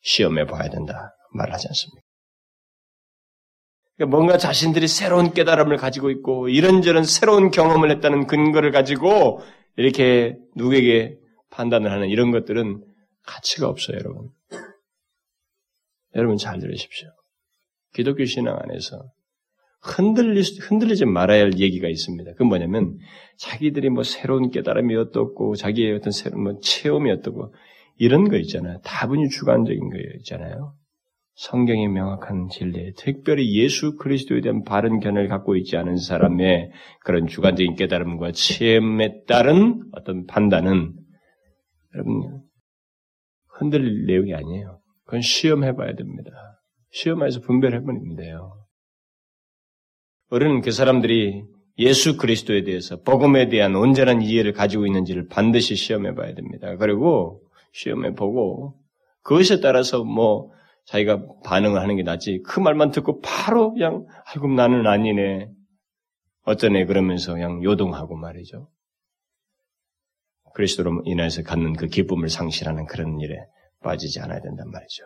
[0.02, 2.00] 시험해 봐야 된다 말하지 않습니까?
[3.96, 9.40] 그러니까 뭔가 자신들이 새로운 깨달음을 가지고 있고 이런저런 새로운 경험을 했다는 근거를 가지고
[9.76, 11.18] 이렇게 누구에게
[11.50, 12.84] 판단을 하는 이런 것들은
[13.24, 14.30] 가치가 없어요, 여러분.
[16.14, 17.08] 여러분 잘 들으십시오.
[17.94, 19.10] 기독교 신앙 안에서
[19.82, 22.32] 흔들리, 흔들리지 말아야 할 얘기가 있습니다.
[22.32, 22.98] 그건 뭐냐면,
[23.38, 27.52] 자기들이 뭐 새로운 깨달음이 어떻고, 자기의 어떤 새로운 뭐 체험이 어떻고,
[27.98, 28.80] 이런 거 있잖아요.
[28.84, 30.74] 다분히 주관적인 거 있잖아요.
[31.34, 36.70] 성경의 명확한 진리, 특별히 예수 그리스도에 대한 바른 견해를 갖고 있지 않은 사람의
[37.04, 40.94] 그런 주관적인 깨달음과 체험에 따른 어떤 판단은,
[41.94, 42.42] 여러분,
[43.58, 44.80] 흔들릴 내용이 아니에요.
[45.04, 46.30] 그건 시험해봐야 됩니다.
[46.90, 48.61] 시험해서 분별해버리면 돼요.
[50.32, 51.44] 우리는 그 사람들이
[51.76, 56.74] 예수 그리스도에 대해서 복음에 대한 온전한 이해를 가지고 있는지를 반드시 시험해 봐야 됩니다.
[56.76, 57.42] 그리고
[57.72, 58.80] 시험해 보고
[59.22, 60.50] 그것에 따라서 뭐
[60.86, 65.50] 자기가 반응을 하는 게 낫지 그 말만 듣고 바로 그냥 아이고 나는 아니네
[66.48, 68.70] 애 그러면서 그냥 요동하고 말이죠.
[70.54, 73.36] 그리스도로 인해서 갖는 그 기쁨을 상실하는 그런 일에
[73.82, 75.04] 빠지지 않아야 된단 말이죠.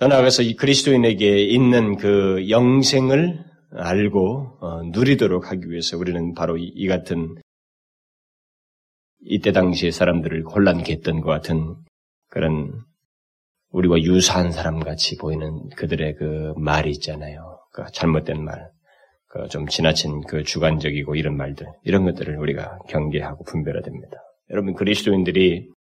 [0.00, 6.72] 더 나아가서 이 그리스도인에게 있는 그 영생을 알고 어, 누리도록 하기 위해서 우리는 바로 이,
[6.74, 7.34] 이 같은
[9.20, 11.76] 이때 당시의 사람들을 혼란케 했던 것 같은
[12.30, 12.72] 그런
[13.72, 17.60] 우리와 유사한 사람 같이 보이는 그들의 그 말이 있잖아요.
[17.70, 18.70] 그 잘못된 말,
[19.28, 24.16] 그 좀 지나친 그 주관적이고 이런 말들, 이런 것들을 우리가 경계하고 분별해야 됩니다.
[24.48, 25.79] 여러분 그리스도인들이 아,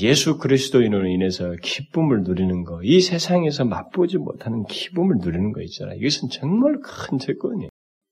[0.00, 5.98] 예수 그리스도인으로 인해서 기쁨을 누리는 거, 이 세상에서 맛보지 못하는 기쁨을 누리는 거 있잖아요.
[5.98, 7.68] 이것은 정말 큰 채권이에요.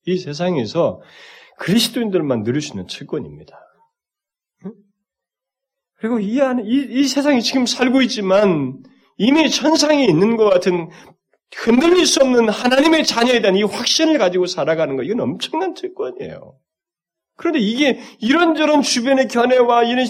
[0.06, 1.00] 이 세상에서
[1.58, 3.58] 그리스도인들만 누릴 수 있는 채권입니다.
[5.98, 8.82] 그리고 이 안에, 이, 이 세상에 지금 살고 있지만
[9.16, 10.90] 이미 천상에 있는 것 같은
[11.54, 16.58] 흔들릴 수 없는 하나님의 자녀에 대한 이 확신을 가지고 살아가는 거, 이건 엄청난 채권이에요.
[17.36, 20.06] 그런데 이게 이런저런 주변의 견해와 이런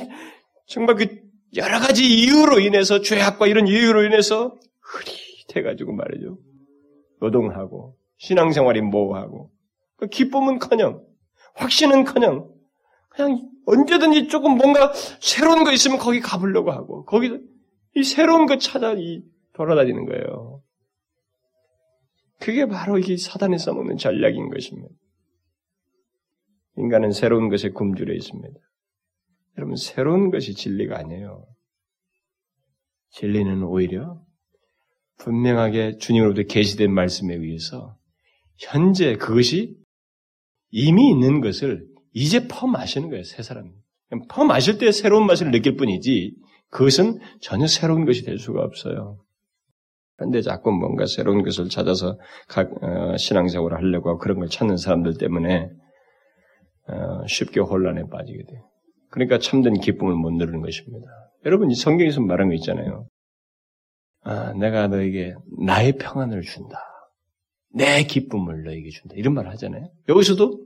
[0.66, 1.25] 정말 그
[1.56, 6.38] 여러 가지 이유로 인해서 죄악과 이런 이유로 인해서 흐릿해가지고 말이죠.
[7.20, 9.50] 노동하고 신앙생활이 모호하고
[9.96, 11.02] 그 기쁨은커녕
[11.54, 12.50] 확신은커녕
[13.08, 17.38] 그냥 언제든지 조금 뭔가 새로운 거 있으면 거기 가보려고 하고 거기
[17.94, 19.22] 이 새로운 거 찾아 이
[19.54, 20.62] 돌아다니는 거예요.
[22.38, 24.94] 그게 바로 이게 사단이 써먹는 전략인 것입니다.
[26.76, 28.54] 인간은 새로운 것에 굶주려 있습니다.
[29.56, 31.46] 여러분, 새로운 것이 진리가 아니에요.
[33.10, 34.20] 진리는 오히려
[35.18, 37.96] 분명하게 주님으로부터 계시된 말씀에 의해서
[38.58, 39.76] 현재 그것이
[40.70, 43.72] 이미 있는 것을 이제 퍼 마시는 거예요, 새 사람.
[44.28, 46.36] 퍼 마실 때 새로운 맛을 느낄 뿐이지
[46.70, 49.18] 그것은 전혀 새로운 것이 될 수가 없어요.
[50.16, 55.68] 그런데 자꾸 뭔가 새로운 것을 찾아서 각 어, 신앙생활을 하려고 그런 걸 찾는 사람들 때문에
[56.88, 58.62] 어, 쉽게 혼란에 빠지게 돼요.
[59.16, 61.06] 그러니까 참된 기쁨을 못 누리는 것입니다.
[61.46, 63.08] 여러분, 이 성경에서 말한 거 있잖아요.
[64.20, 66.78] 아, 내가 너에게 나의 평안을 준다.
[67.72, 69.14] 내 기쁨을 너에게 준다.
[69.16, 69.88] 이런 말 하잖아요.
[70.10, 70.60] 여기서도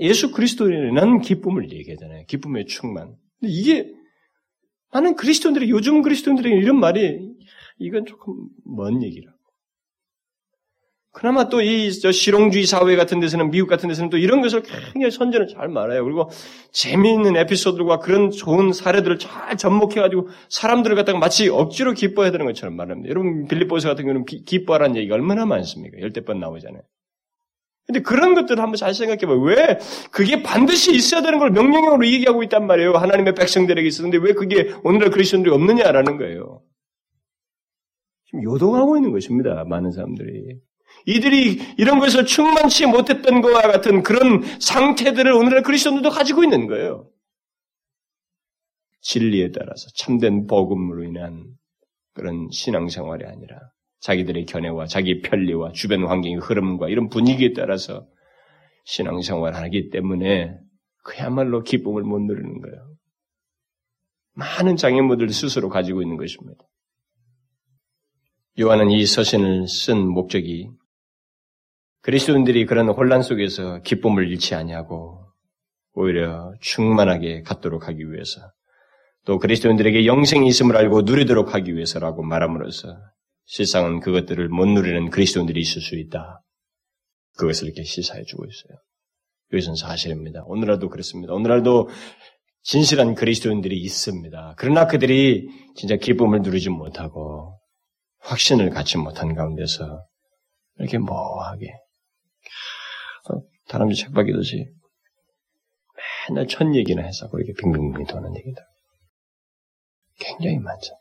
[0.00, 2.24] 예수 그리스도인은 기쁨을 얘기하잖아요.
[2.26, 3.14] 기쁨의 충만.
[3.38, 3.94] 근데 이게
[4.92, 7.20] 나는 그리스도인들이 요즘 그리스도인들에게 이런 말이
[7.78, 9.30] 이건 조금 먼 얘기라.
[11.16, 15.48] 그나마 또 이 실용주의 사회 같은 데서는 미국 같은 데서는 또 이런 것을 굉장히 선전을
[15.48, 16.04] 잘 말해요.
[16.04, 16.28] 그리고
[16.72, 23.08] 재미있는 에피소드들과 그런 좋은 사례들을 잘 접목해가지고 사람들을 갖다가 마치 억지로 기뻐해야 되는 것처럼 말합니다.
[23.08, 25.98] 여러분 빌립보서 같은 경우는 기, 뻐하라는 얘기가 얼마나 많습니까?
[26.02, 26.82] 열대 번 나오잖아요.
[27.86, 29.40] 근데 그런 것들을 한번 잘 생각해봐요.
[29.40, 29.78] 왜
[30.10, 32.92] 그게 반드시 있어야 되는 걸 명령형으로 얘기하고 있단 말이에요.
[32.92, 36.60] 하나님의 백성들에게 있었는데 왜 그게 오늘날 그리스도인들이 없느냐라는 거예요.
[38.26, 39.64] 지금 요동하고 있는 것입니다.
[39.64, 40.58] 많은 사람들이.
[41.06, 47.08] 이들이 이런 것을 충만치 못했던 것과 같은 그런 상태들을 오늘날 그리스도인들도 가지고 있는 거예요.
[49.00, 51.44] 진리에 따라서 참된 복음으로 인한
[52.12, 53.56] 그런 신앙생활이 아니라
[54.00, 58.06] 자기들의 견해와 자기 편리와 주변 환경의 흐름과 이런 분위기에 따라서
[58.84, 60.56] 신앙생활을 하기 때문에
[61.04, 62.96] 그야말로 기쁨을 못 누리는 거예요.
[64.34, 66.64] 많은 장애물들 스스로 가지고 있는 것입니다.
[68.58, 70.68] 요한은 이 서신을 쓴 목적이
[72.06, 75.26] 그리스도인들이 그런 혼란 속에서 기쁨을 잃지 아니하고
[75.92, 78.40] 오히려 충만하게 갖도록 하기 위해서
[79.24, 82.96] 또 그리스도인들에게 영생이 있음을 알고 누리도록 하기 위해서라고 말함으로써
[83.44, 86.42] 실상은 그것들을 못 누리는 그리스도인들이 있을 수 있다.
[87.38, 88.78] 그것을 이렇게 시사해 주고 있어요.
[89.52, 90.44] 이것은 사실입니다.
[90.46, 91.32] 오늘날도 그렇습니다.
[91.32, 91.88] 오늘날도
[92.62, 94.54] 진실한 그리스도인들이 있습니다.
[94.58, 97.58] 그러나 그들이 진짜 기쁨을 누리지 못하고
[98.20, 100.06] 확신을 갖지 못한 가운데서
[100.78, 101.72] 이렇게 모호하게
[103.68, 104.66] 다람쥐 책박이듯이
[106.28, 108.62] 맨날 천 얘기나 해서 그렇게 빙빙빙 도는 얘기다.
[110.18, 110.94] 굉장히 많죠.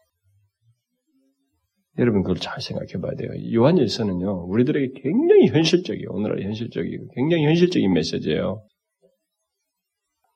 [1.98, 3.30] 여러분 그걸 잘 생각해 봐야 돼요.
[3.54, 6.10] 요한일서는요, 우리들에게 굉장히 현실적이에요.
[6.10, 8.66] 오늘날 현실적이고 굉장히 현실적인 메시지예요.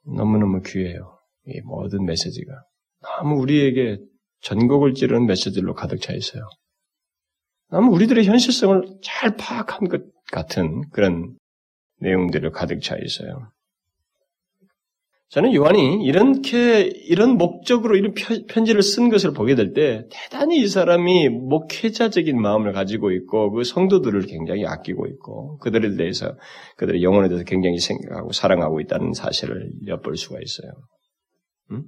[0.06, 1.20] 너무너무 귀해요.
[1.46, 2.54] 이 모든 메시지가.
[3.02, 3.98] 너무 우리에게
[4.42, 6.44] 전곡을 찌르는 메시지로 가득 차 있어요.
[7.70, 11.36] 너무 우리들의 현실성을 잘 파악한 것 같은 그런
[12.00, 13.52] 내용들로 가득 차 있어요.
[15.30, 18.16] 저는 요한이 이렇게 이런 목적으로 이런
[18.48, 24.24] 편지를 쓴 것을 보게 될 때 대단히 이 사람이 목회자적인 마음을 가지고 있고 그 성도들을
[24.26, 26.36] 굉장히 아끼고 있고 그들에 대해서
[26.78, 30.72] 그들의 영혼에 대해서 굉장히 생각하고 사랑하고 있다는 사실을 엿볼 수가 있어요.
[31.74, 31.84] 응?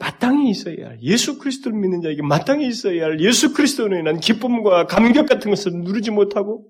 [0.00, 5.28] 마땅히 있어야 할 예수 그리스도를 믿는 자에게 마땅히 있어야 할 예수 그리스도로 인한 기쁨과 감격
[5.28, 6.66] 같은 것을 누르지 못하고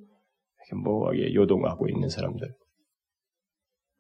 [0.73, 2.49] 모호하게 요동하고 있는 사람들.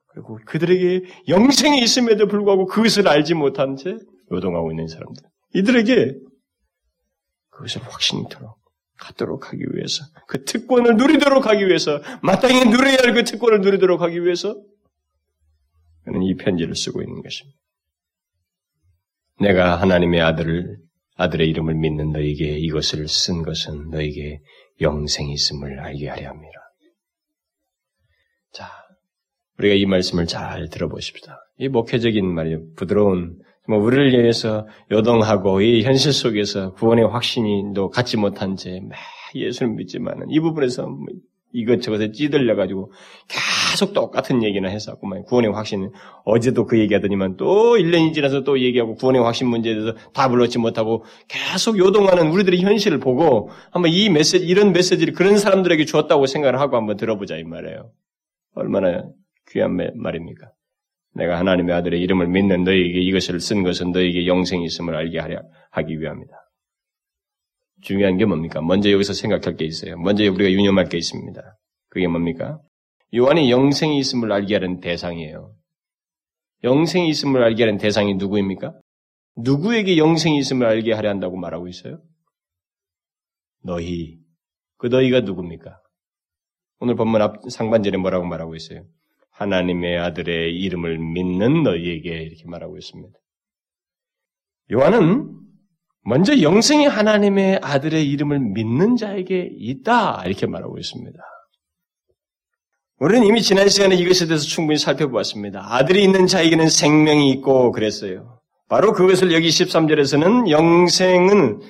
[0.08, 3.96] 그리고 그들에게 영생이 있음에도 불구하고 그것을 알지 못한 채
[4.32, 5.22] 요동하고 있는 사람들.
[5.54, 6.14] 이들에게
[7.50, 8.56] 그것을 확신토록
[8.98, 14.22] 갖도록 하기 위해서 그 특권을 누리도록 하기 위해서 마땅히 누려야 할 그 특권을 누리도록 하기
[14.24, 14.56] 위해서
[16.04, 17.58] 그는 이 편지를 쓰고 있는 것입니다.
[19.40, 20.78] 내가 하나님의 아들을
[21.16, 24.40] 아들의 이름을 믿는 너에게 이것을 쓴 것은 너에게
[24.80, 26.52] 영생이 있음을 알게 하려 합니다.
[28.52, 28.68] 자,
[29.58, 31.38] 우리가 이 말씀을 잘 들어보십시다.
[31.58, 38.56] 이 목회적인 말이 부드러운 뭐 우리를 위해서 요동하고 이 현실 속에서 구원의 확신이도 갖지 못한
[38.56, 38.80] 채
[39.34, 41.06] 예수를 믿지만은 이 부분에서 뭐
[41.52, 42.92] 이것저것에 찌들려 가지고
[43.74, 45.90] 계속 똑같은 얘기나 했었구만 구원의 확신
[46.24, 51.04] 어제도 그 얘기하더니만 또 1년이 지나서 또 얘기하고 구원의 확신 문제에 대해서 답을 얻지 못하고
[51.26, 56.76] 계속 요동하는 우리들의 현실을 보고 한번 이 메시지 이런 메시지를 그런 사람들에게 주었다고 생각을 하고
[56.76, 57.90] 한번 들어보자 이 말이에요.
[58.54, 59.02] 얼마나
[59.50, 60.52] 귀한 말입니까?
[61.14, 66.00] 내가 하나님의 아들의 이름을 믿는 너에게 이것을 쓴 것은 너에게 영생이 있음을 알게 하려 하기
[66.00, 66.32] 위함이다.
[67.82, 68.60] 중요한 게 뭡니까?
[68.60, 69.96] 먼저 여기서 생각할 게 있어요.
[69.98, 71.42] 먼저 우리가 유념할 게 있습니다.
[71.90, 72.60] 그게 뭡니까?
[73.14, 75.54] 요한이 영생이 있음을 알게 하는 대상이에요.
[76.64, 78.74] 영생이 있음을 알게 하는 대상이 누구입니까?
[79.36, 82.00] 누구에게 영생이 있음을 알게 하려 한다고 말하고 있어요?
[83.62, 84.18] 너희.
[84.78, 85.80] 그 너희가 누굽니까?
[86.80, 88.84] 오늘 본문 앞 상반절에 뭐라고 말하고 있어요?
[89.30, 93.18] 하나님의 아들의 이름을 믿는 너희에게 이렇게 말하고 있습니다.
[94.72, 95.40] 요한은
[96.02, 101.18] 먼저 영생이 하나님의 아들의 이름을 믿는 자에게 있다 이렇게 말하고 있습니다.
[103.00, 105.66] 우리는 이미 지난 시간에 이것에 대해서 충분히 살펴보았습니다.
[105.68, 108.38] 아들이 있는 자에게는 생명이 있고 그랬어요.
[108.68, 111.60] 바로 그것을 여기 13절에서는 영생은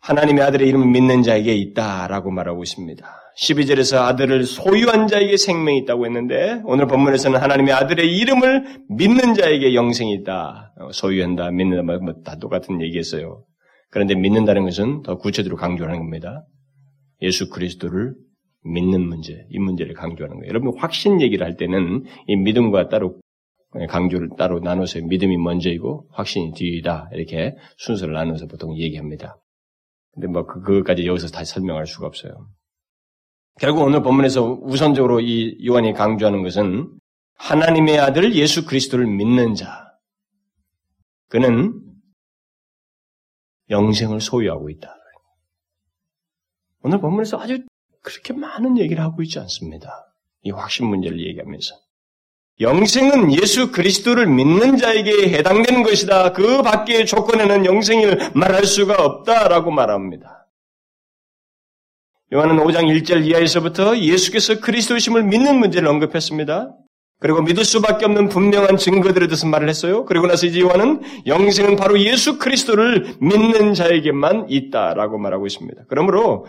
[0.00, 3.06] 하나님의 아들의 이름을 믿는 자에게 있다라고 말하고 있습니다.
[3.38, 10.12] 12절에서 아들을 소유한 자에게 생명이 있다고 했는데 오늘 본문에서는 하나님의 아들의 이름을 믿는 자에게 영생이
[10.14, 10.72] 있다.
[10.80, 13.44] 어, 소유한다, 믿는다, 뭐, 뭐다 똑같은 얘기했어요.
[13.90, 16.44] 그런데 믿는다는 것은 더 구체적으로 강조하는 겁니다.
[17.20, 18.14] 예수 그리스도를
[18.64, 20.48] 믿는 문제, 이 문제를 강조하는 거예요.
[20.48, 23.20] 여러분 확신 얘기를 할 때는 이 믿음과 따로
[23.88, 29.38] 강조를 따로 나눠서 믿음이 먼저이고 확신이 뒤다 이렇게 순서를 나눠서 보통 얘기합니다.
[30.12, 32.48] 근데 뭐 그, 그것까지 여기서 다시 설명할 수가 없어요.
[33.58, 36.98] 결국 오늘 본문에서 우선적으로 이 요한이 강조하는 것은
[37.34, 39.90] 하나님의 아들 예수 그리스도를 믿는 자.
[41.28, 41.80] 그는
[43.70, 44.94] 영생을 소유하고 있다.
[46.82, 47.64] 오늘 본문에서 아주
[48.02, 50.14] 그렇게 많은 얘기를 하고 있지 않습니다.
[50.42, 51.74] 이 확신 문제를 얘기하면서.
[52.60, 56.32] 영생은 예수 그리스도를 믿는 자에게 해당되는 것이다.
[56.32, 60.48] 그 밖의 조건에는 영생을 말할 수가 없다라고 말합니다.
[62.32, 66.74] 요한은 5장 1절 이하에서부터 예수께서 그리스도심을 믿는 문제를 언급했습니다.
[67.20, 70.04] 그리고 믿을 수밖에 없는 분명한 증거들에 대해서 말을 했어요.
[70.06, 75.84] 그리고 나서 이제 요한은 영생은 바로 예수 그리스도를 믿는 자에게만 있다라고 말하고 있습니다.
[75.88, 76.46] 그러므로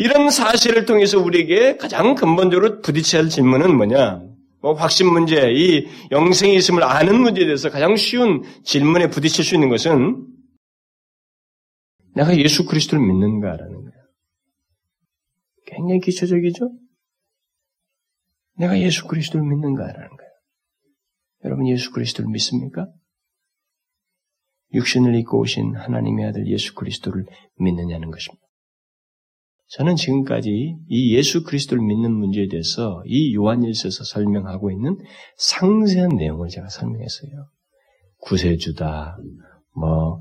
[0.00, 4.22] 이런 사실을 통해서 우리에게 가장 근본적으로 부딪혀야 할 질문은 뭐냐?
[4.60, 9.68] 뭐 확신 문제, 이 영생이 있음을 아는 문제에 대해서 가장 쉬운 질문에 부딪힐 수 있는
[9.68, 10.24] 것은
[12.14, 14.04] 내가 예수 그리스도를 믿는가라는 거예요.
[15.66, 16.70] 굉장히 기초적이죠?
[18.56, 20.30] 내가 예수 그리스도를 믿는가라는 거예요.
[21.44, 22.86] 여러분 예수 그리스도를 믿습니까?
[24.74, 28.47] 육신을 입고 오신 하나님의 아들 예수 그리스도를 믿느냐는 것입니다.
[29.68, 34.96] 저는 지금까지 이 예수 그리스도를 믿는 문제에 대해서 이 요한일서에서 설명하고 있는
[35.36, 37.30] 상세한 내용을 제가 설명했어요.
[38.20, 39.18] 구세주다,
[39.74, 40.20] 뭐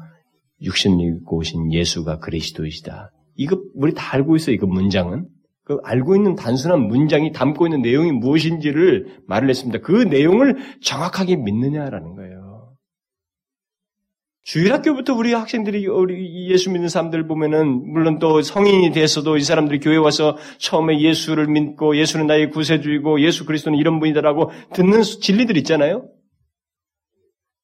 [0.62, 4.54] 육신을 입고 오신 예수가 그리스도이시다, 이거 우리 다 알고 있어요.
[4.54, 5.28] 이거 문장은
[5.64, 9.80] 그 알고 있는 단순한 문장이 담고 있는 내용이 무엇인지를 말을 했습니다.
[9.80, 12.47] 그 내용을 정확하게 믿느냐라는 거예요.
[14.48, 19.98] 주일학교부터 우리 학생들이 우리 예수 믿는 사람들 보면은 물론 또 성인이 돼서도 이 사람들이 교회
[19.98, 26.10] 와서 처음에 예수를 믿고 예수는 나의 구세주이고 예수 그리스도는 이런 분이다라고 듣는 진리들 있잖아요.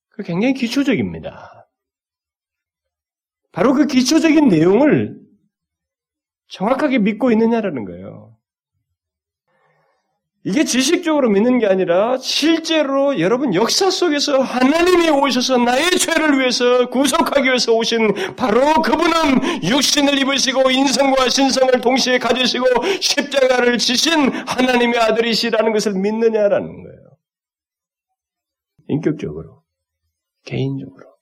[0.09, 1.69] 그 굉장히 기초적입니다.
[3.53, 5.21] 바로 그 기초적인 내용을
[6.49, 8.32] 정확하게 믿고 있느냐라는 거예요.
[10.45, 17.47] 이게 지식적으로 믿는 게 아니라 실제로 여러분 역사 속에서 하나님이 오셔서 나의 죄를 위해서 구속하기
[17.47, 22.65] 위해서 오신 바로 그분은 육신을 입으시고 인성과 신성을 동시에 가지시고
[22.99, 27.17] 십자가를 지신 하나님의 아들이시라는 것을 믿느냐라는 거예요.
[28.89, 29.63] 인격적으로,
[30.43, 31.13] 개인적으로.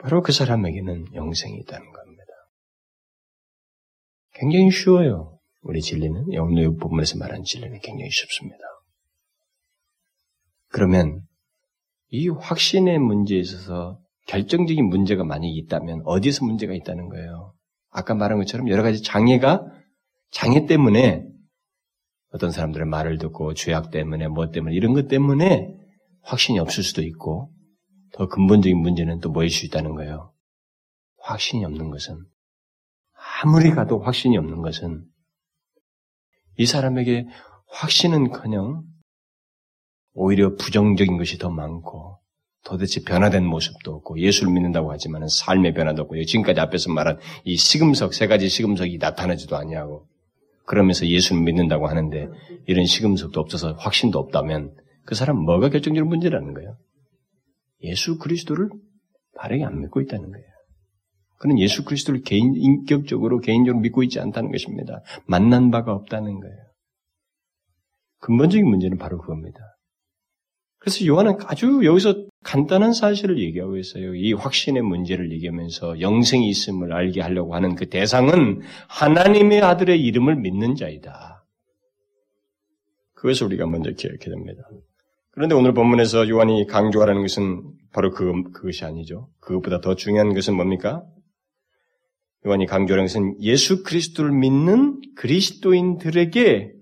[0.00, 2.24] 바로 그 사람에게는 영생이 있다는 겁니다.
[4.34, 5.37] 굉장히 쉬워요.
[5.60, 8.58] 우리 진리는 오늘 부분에서 말한 진리는 굉장히 쉽습니다.
[10.68, 11.22] 그러면
[12.10, 17.54] 이 확신의 문제에 있어서 결정적인 문제가 만약에 있다면 어디서 문제가 있다는 거예요?
[17.90, 19.64] 아까 말한 것처럼 여러 가지 장애가
[20.30, 21.24] 장애 때문에
[22.32, 25.74] 어떤 사람들의 말을 듣고 죄악 때문에 뭐 때문에 이런 것 때문에
[26.22, 27.50] 확신이 없을 수도 있고
[28.12, 30.32] 더 근본적인 문제는 또 뭐일 수 있다는 거예요.
[31.18, 32.24] 확신이 없는 것은
[33.42, 35.04] 아무리 가도 확신이 없는 것은
[36.58, 37.26] 이 사람에게
[37.68, 38.82] 확신은커녕
[40.14, 42.18] 오히려 부정적인 것이 더 많고
[42.64, 48.12] 도대체 변화된 모습도 없고 예수를 믿는다고 하지만 삶의 변화도 없고 지금까지 앞에서 말한 이 시금석
[48.12, 50.08] 세 가지 시금석이 나타나지도 아니하고
[50.66, 52.28] 그러면서 예수를 믿는다고 하는데
[52.66, 56.76] 이런 시금석도 없어서 확신도 없다면 그 사람 뭐가 결정적인 문제라는 거예요?
[57.82, 58.68] 예수 그리스도를
[59.36, 60.46] 바르게 안 믿고 있다는 거예요.
[61.38, 65.02] 그는 예수 그리스도를 개인 인격적으로 개인적으로 믿고 있지 않다는 것입니다.
[65.26, 66.56] 만난 바가 없다는 거예요.
[68.20, 69.58] 근본적인 문제는 바로 그겁니다.
[70.80, 74.14] 그래서 요한은 아주 여기서 간단한 사실을 얘기하고 있어요.
[74.14, 80.76] 이 확신의 문제를 얘기하면서 영생이 있음을 알게 하려고 하는 그 대상은 하나님의 아들의 이름을 믿는
[80.76, 81.44] 자이다.
[83.14, 84.62] 그것을 우리가 먼저 기억해야 됩니다.
[85.32, 89.28] 그런데 오늘 본문에서 요한이 강조하라는 것은 바로 그, 그것이 아니죠.
[89.40, 91.04] 그것보다 더 중요한 것은 뭡니까?
[92.46, 96.72] 요한이 강조하는 것은 예수 그리스도를 믿는 그리스도인들에게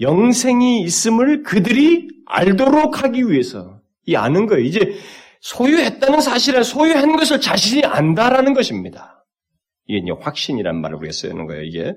[0.00, 4.64] 영생이 있음을 그들이 알도록 하기 위해서 이 아는 거예요.
[4.64, 4.94] 이제
[5.40, 9.24] 소유했다는 사실을 소유한 것을 자신이 안다라는 것입니다.
[9.86, 11.62] 이게 이제 확신이란 말을 우리가 쓰는 거예요.
[11.62, 11.94] 이게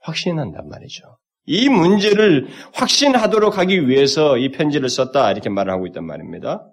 [0.00, 1.18] 확신한단 말이죠.
[1.44, 6.66] 이 문제를 확신하도록 하기 위해서 이 편지를 썼다 이렇게 말을 하고 있단 말입니다.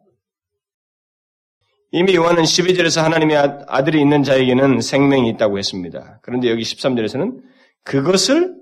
[1.91, 6.19] 이미 요한은 12절에서 하나님의 아, 아들이 있는 자에게는 생명이 있다고 했습니다.
[6.21, 7.41] 그런데 여기 13절에서는
[7.83, 8.55] 그것을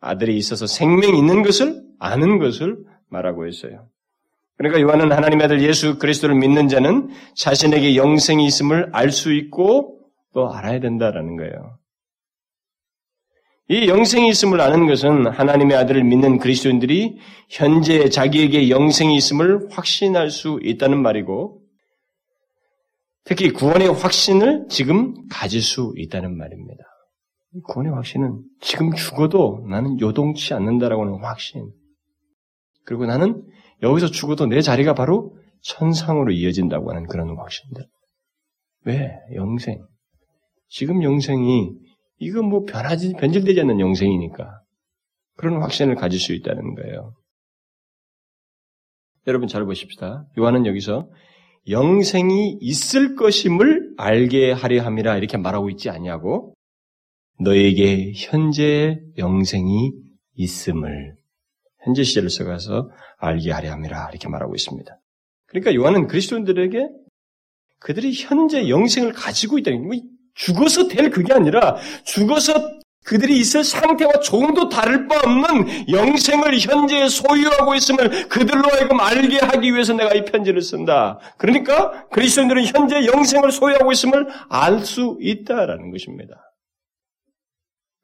[0.00, 3.86] 아들이 있어서 생명이 있는 것을 아는 것을 말하고 있어요.
[4.56, 10.00] 그러니까 요한은 하나님의 아들 예수 그리스도를 믿는 자는 자신에게 영생이 있음을 알 수 있고
[10.32, 11.78] 또 알아야 된다라는 거예요.
[13.68, 20.58] 이 영생이 있음을 아는 것은 하나님의 아들을 믿는 그리스도인들이 현재 자기에게 영생이 있음을 확신할 수
[20.62, 21.59] 있다는 말이고
[23.24, 26.82] 특히 구원의 확신을 지금 가질 수 있다는 말입니다.
[27.64, 31.70] 구원의 확신은 지금 죽어도 나는 요동치 않는다라고 하는 확신.
[32.84, 33.44] 그리고 나는
[33.82, 37.86] 여기서 죽어도 내 자리가 바로 천상으로 이어진다고 하는 그런 확신들.
[38.84, 39.12] 왜?
[39.34, 39.84] 영생.
[40.68, 41.72] 지금 영생이
[42.18, 44.60] 이거 뭐 변하지 변질되지 않는 영생이니까
[45.36, 47.14] 그런 확신을 가질 수 있다는 거예요.
[49.26, 50.26] 여러분 잘 보십시다.
[50.38, 51.10] 요한은 여기서
[51.68, 56.54] 영생이 있을 것임을 알게 하려 함이라 이렇게 말하고 있지 아니하고
[57.38, 59.92] 너에게 현재 영생이
[60.34, 61.14] 있음을
[61.82, 64.98] 현재 시제를 써가서 알게 하려 함이라 이렇게 말하고 있습니다.
[65.46, 66.88] 그러니까 요한은 그리스도인들에게
[67.78, 70.02] 그들이 현재 영생을 가지고 있다는 게
[70.34, 77.74] 죽어서 될 그게 아니라 죽어서 그들이 있을 상태와 조금도 다를 바 없는 영생을 현재 소유하고
[77.74, 81.18] 있음을 그들로 하여금 알게 하기 위해서 내가 이 편지를 쓴다.
[81.38, 86.52] 그러니까 그리스도인들은 현재 영생을 소유하고 있음을 알 수 있다라는 것입니다.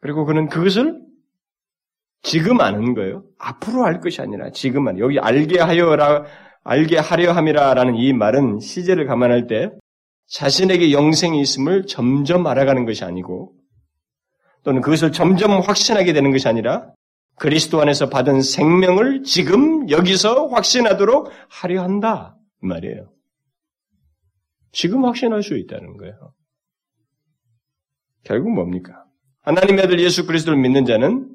[0.01, 1.01] 그리고 그는 그것을
[2.23, 3.25] 지금 아는 거예요.
[3.39, 6.25] 앞으로 알 것이 아니라 지금 아 여기 알게 하여라
[6.65, 9.71] 알게 하려 함이라라는 이 말은 시제를 감안할 때
[10.29, 13.53] 자신에게 영생이 있음을 점점 알아가는 것이 아니고
[14.67, 16.93] 또는 그것을 점점 확신하게 되는 것이 아니라
[17.37, 22.37] 그리스도 안에서 받은 생명을 지금 여기서 확신하도록 하려 한다.
[22.63, 23.13] 말이에요.
[24.73, 26.35] 지금 확신할 수 있다는 거예요.
[28.25, 29.05] 결국 뭡니까?
[29.43, 31.33] 하나님의 아들 예수 그리스도를 믿는 자는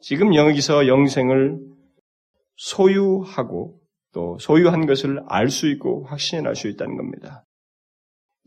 [0.00, 1.58] 지금 여기서 영생을
[2.56, 3.78] 소유하고
[4.14, 7.44] 또 소유한 것을 알 수 있고 확신할 수 있다는 겁니다.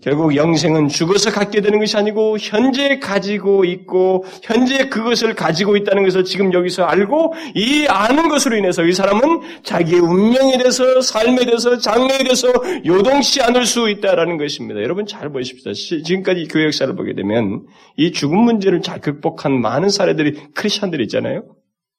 [0.02, 6.26] 결국 영생은 죽어서 갖게 되는 것이 아니고 현재 가지고 있고 현재 그것을 가지고 있다는 것을
[6.26, 12.18] 지금 여기서 알고 이 아는 것으로 인해서 이 사람은 자기의 운명에 대해서 삶에 대해서 장래에
[12.18, 12.50] 대해서
[12.86, 14.82] 요동치 않을 수 있다라는 것입니다.
[14.82, 15.72] 여러분 잘 보십시오.
[15.72, 17.66] 지금까지 교회 역사를 보게 되면
[17.96, 21.46] 이 죽음 문제를 잘 극복한 많은 사례들이 크리스천들이 있잖아요.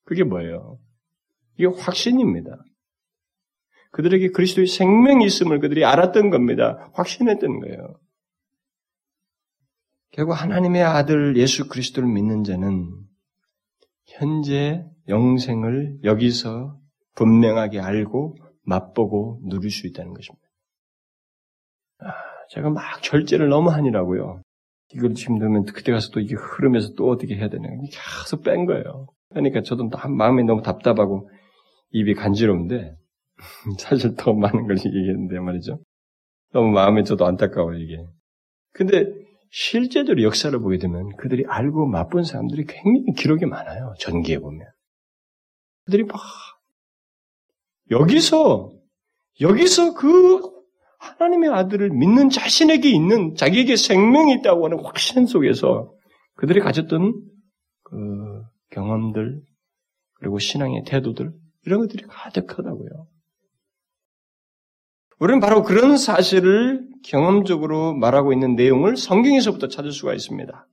[0.04, 0.78] 그게 뭐예요?
[1.58, 2.50] 이게 확신입니다.
[3.94, 6.90] 그들에게 그리스도의 생명이 있음을 그들이 알았던 겁니다.
[6.94, 7.94] 확신했던 거예요.
[10.10, 12.90] 결국 하나님의 아들 예수 그리스도를 믿는 자는
[14.06, 16.76] 현재 영생을 여기서
[17.14, 20.44] 분명하게 알고 맛보고 누릴 수 있다는 것입니다.
[22.00, 22.12] 아,
[22.50, 24.42] 제가 막 절제를 너무 하니라고요.
[24.92, 27.68] 이걸 지금 넣으면 그때 가서 또 이게 흐르면서 또 어떻게 해야 되나.
[27.68, 29.06] 계속 뺀 거예요.
[29.30, 31.30] 그러니까 저도 마음이 너무 답답하고
[31.92, 32.96] 입이 간지러운데
[33.78, 35.78] 사실 더 많은 걸 얘기했는데 말이죠.
[36.52, 38.04] 너무 마음에 저도 안타까워요, 이게.
[38.72, 39.06] 근데
[39.50, 43.94] 실제적으로 역사를 보게 되면 그들이 알고 맛본 사람들이 굉장히 기록이 많아요.
[44.00, 44.66] 전기에 보면.
[45.84, 46.20] 그들이 막
[47.90, 48.72] 여기서
[49.40, 50.40] 여기서 그
[50.98, 55.92] 하나님의 아들을 믿는 자신에게 있는 자기에게 생명이 있다고 하는 확신 속에서
[56.36, 57.12] 그들이 가졌던
[57.82, 57.96] 그
[58.70, 59.42] 경험들
[60.14, 61.32] 그리고 신앙의 태도들
[61.66, 63.06] 이런 것들이 가득하다고요.
[65.18, 70.66] 우리는 바로 그런 사실을 경험적으로 말하고 있는 내용을 성경에서부터 찾을 수가 있습니다.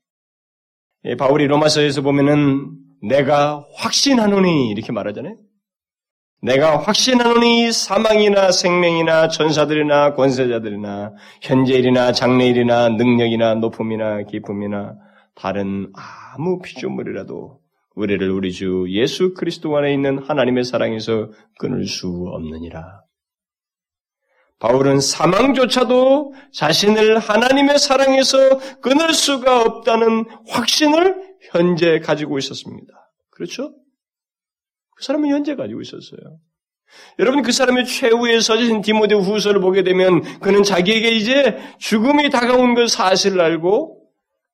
[1.06, 2.72] 예, 바울이 로마서에서 보면은
[3.02, 5.38] 내가 확신하노니 이렇게 말하잖아요.
[6.44, 14.96] 내가 확신하노니 사망이나 생명이나 전사들이나 권세자들이나 현재일이나 장래일이나 능력이나 높음이나 기쁨이나
[15.36, 17.60] 다른 아무 피조물이라도
[17.96, 21.30] 우리를 우리 주 예수 그리스도 안에 있는 하나님의 사랑에서
[21.60, 23.01] 끊을 수 없느니라.
[24.62, 31.16] 바울은 사망조차도 자신을 하나님의 사랑에서 끊을 수가 없다는 확신을
[31.49, 32.93] 현재 가지고 있었습니다.
[33.32, 33.74] 그렇죠?
[34.95, 36.38] 그 사람은 현재 가지고 있었어요.
[37.18, 42.88] 여러분 그 사람의 최후에 서진 디모데 후서를 보게 되면 그는 자기에게 이제 죽음이 다가온 것
[42.88, 43.99] 사실을 알고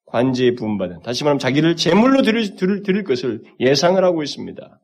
[0.06, 4.80] 관제에 부음받은 다시 말하면 자기를 제물로 드릴, 드릴, 드릴 것을 예상을 하고 있습니다.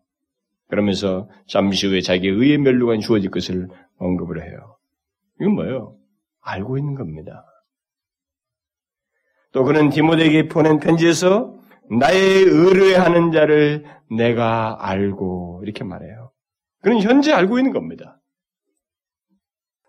[0.69, 4.74] 그러면서 잠시 후에 자기의 의의 멸류관 주어질 것을 언급을 해요.
[5.45, 5.97] 이건 뭐예요?
[6.41, 7.45] 알고 있는 겁니다.
[9.53, 11.55] 또 그는 디모데에게 보낸 편지에서
[11.91, 16.33] 나의 의뢰하는 자를 내가 알고 이렇게 말해요.
[16.83, 18.21] 그는 현재 알고 있는 겁니다.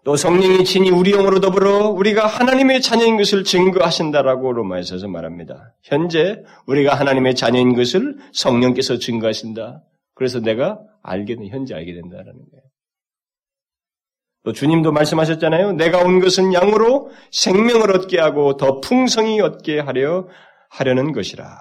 [0.03, 5.73] 또 성령이 친히 우리 영으로 더불어 우리가 하나님의 자녀인 것을 증거하신다라고 로마에서 말합니다.
[5.83, 9.81] 현재 우리가 하나님의 자녀인 것을 성령께서 증거하신다.
[10.13, 12.64] 그래서 내가 알게 된 현재 알게 된다라는 거예요.
[14.45, 15.73] 또 주님도 말씀하셨잖아요.
[15.73, 20.27] 내가 온 것은 양으로 생명을 얻게 하고 더 풍성히 얻게 하려
[20.69, 21.59] 하려는 것이라.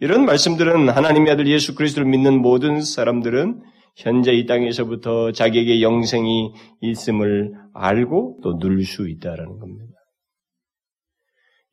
[0.00, 3.62] 이런 말씀들은 하나님의 아들 예수 그리스도를 믿는 모든 사람들은
[3.96, 9.94] 현재 이 땅에서부터 자기에게 영생이 있음을 알고 또 누릴 수 있다라는 겁니다.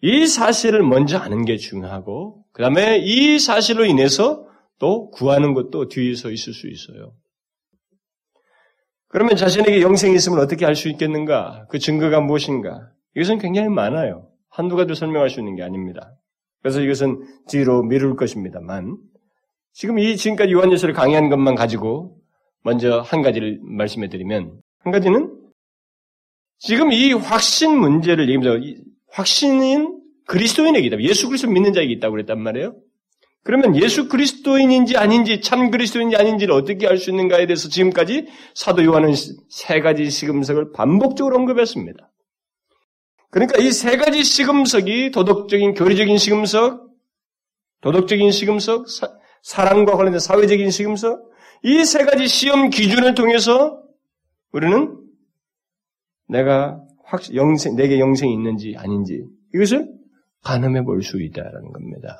[0.04, 4.46] 이 사실을 먼저 아는 게 중요하고, 그 다음에 이 사실로 인해서
[4.78, 7.14] 또 구하는 것도 뒤에서 있을 수 있어요.
[9.12, 11.66] 그러면 자신에게 영생이 있음을 어떻게 알 수 있겠는가?
[11.70, 12.90] 그 증거가 무엇인가?
[13.16, 14.30] 이것은 굉장히 많아요.
[14.50, 16.14] 한두 가지 설명할 수 있는 게 아닙니다.
[16.62, 18.98] 그래서 이것은 뒤로 미룰 것입니다만,
[19.74, 22.18] 지금 이 지금까지 요한예서를 강의한 것만 가지고
[22.64, 25.38] 먼저 한 가지를 말씀해 드리면, 한 가지는
[26.60, 31.02] 지금 이 확신 문제를 얘기하면서 확신인 그리스도인에게 있다.
[31.02, 32.76] 예수 그리스도 믿는 자에게 있다고 그랬단 말이에요.
[33.44, 39.14] 그러면 예수 그리스도인인지 아닌지 참 그리스도인지 아닌지를 어떻게 알 수 있는가에 대해서 지금까지 사도 요한은
[39.50, 42.12] 세 가지 시금석을 반복적으로 언급했습니다.
[43.32, 46.88] 그러니까 이 세 가지 시금석이 도덕적인 교리적인 시금석,
[47.82, 48.86] 도덕적인 시금석,
[49.42, 51.20] 사, 랑과 관련된 사회적인 시금석,
[51.64, 53.82] 이 세 가지 시험 기준을 통해서
[54.52, 54.98] 우리는
[56.28, 59.88] 내가 확 영생 내게 영생이 있는지 아닌지 이것을
[60.44, 62.18] 가늠해 볼 수 있다라는 겁니다.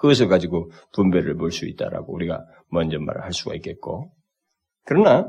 [0.00, 4.12] 그것을 가지고 분배를 볼 수 있다라고 우리가 먼저 말을 할 수가 있겠고.
[4.86, 5.28] 그러나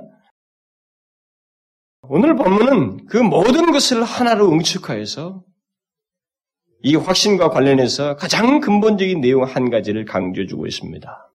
[2.04, 5.44] 오늘 본문은 그 모든 것을 하나로 응축하여서
[6.84, 11.32] 이 확신과 관련해서 가장 근본적인 내용 한 가지를 강조해 주고 있습니다.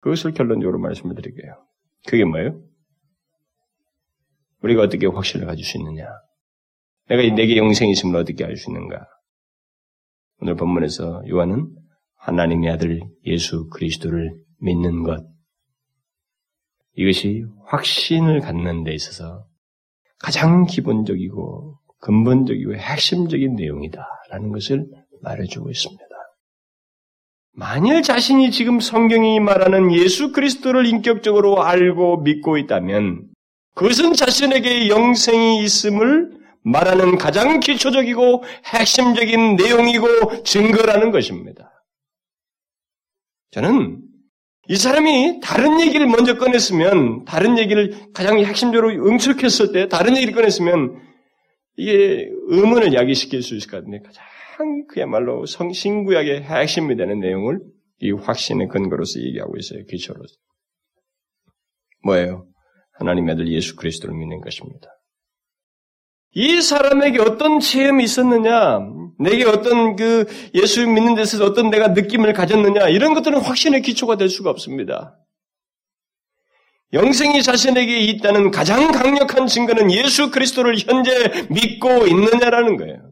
[0.00, 1.66] 그것을 결론적으로 말씀을 드릴게요.
[2.06, 2.62] 그게 뭐예요?
[4.62, 6.04] 우리가 어떻게 확신을 가질 수 있느냐?
[7.08, 9.06] 내가 내게 영생이 있음을 어떻게 알 수 있는가?
[10.40, 11.68] 오늘 본문에서 요한은
[12.16, 15.24] 하나님의 아들 예수 그리스도를 믿는 것.
[16.96, 19.46] 이것이 확신을 갖는 데 있어서
[20.18, 24.86] 가장 기본적이고 근본적이고 핵심적인 내용이다라는 것을
[25.22, 26.04] 말해주고 있습니다.
[27.52, 33.28] 만일 자신이 지금 성경이 말하는 예수 그리스도를 인격적으로 알고 믿고 있다면
[33.74, 41.70] 그것은 자신에게 영생이 있음을 말하는 가장 기초적이고 핵심적인 내용이고 증거라는 것입니다.
[43.50, 44.02] 저는
[44.68, 50.96] 이 사람이 다른 얘기를 먼저 꺼냈으면, 다른 얘기를 가장 핵심적으로 응축했을 때, 다른 얘기를 꺼냈으면,
[51.76, 57.58] 이게 의문을 야기시킬 수 있을 것 같은데, 가장 그야말로 성신구약의 핵심이 되는 내용을
[57.98, 60.36] 이 확신의 근거로서 얘기하고 있어요, 기초로서.
[62.04, 62.46] 뭐예요?
[62.98, 64.88] 하나님의 아들 예수 그리스도를 믿는 것입니다.
[66.32, 68.78] 이 사람에게 어떤 체험이 있었느냐,
[69.18, 74.28] 내게 어떤 그 예수 믿는 데서 어떤 내가 느낌을 가졌느냐, 이런 것들은 확신의 기초가 될
[74.28, 75.18] 수가 없습니다.
[76.92, 83.10] 영생이 자신에게 있다는 가장 강력한 증거는 예수 그리스도를 현재 믿고 있느냐라는 거예요.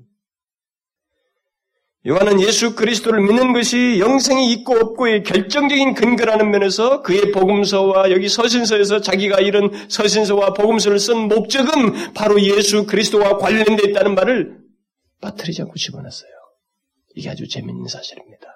[2.09, 9.03] 요한은 예수 그리스도를 믿는 것이 영생이 있고 없고의 결정적인 근거라는 면에서 그의 복음서와 여기 서신서에서
[9.03, 14.59] 자기가 이런 서신서와 복음서를 쓴 목적은 바로 예수 그리스도와 관련되어 있다는 말을
[15.21, 16.31] 빠뜨리지 않고 집어넣었어요.
[17.15, 18.47] 이게 아주 재밌는 사실입니다.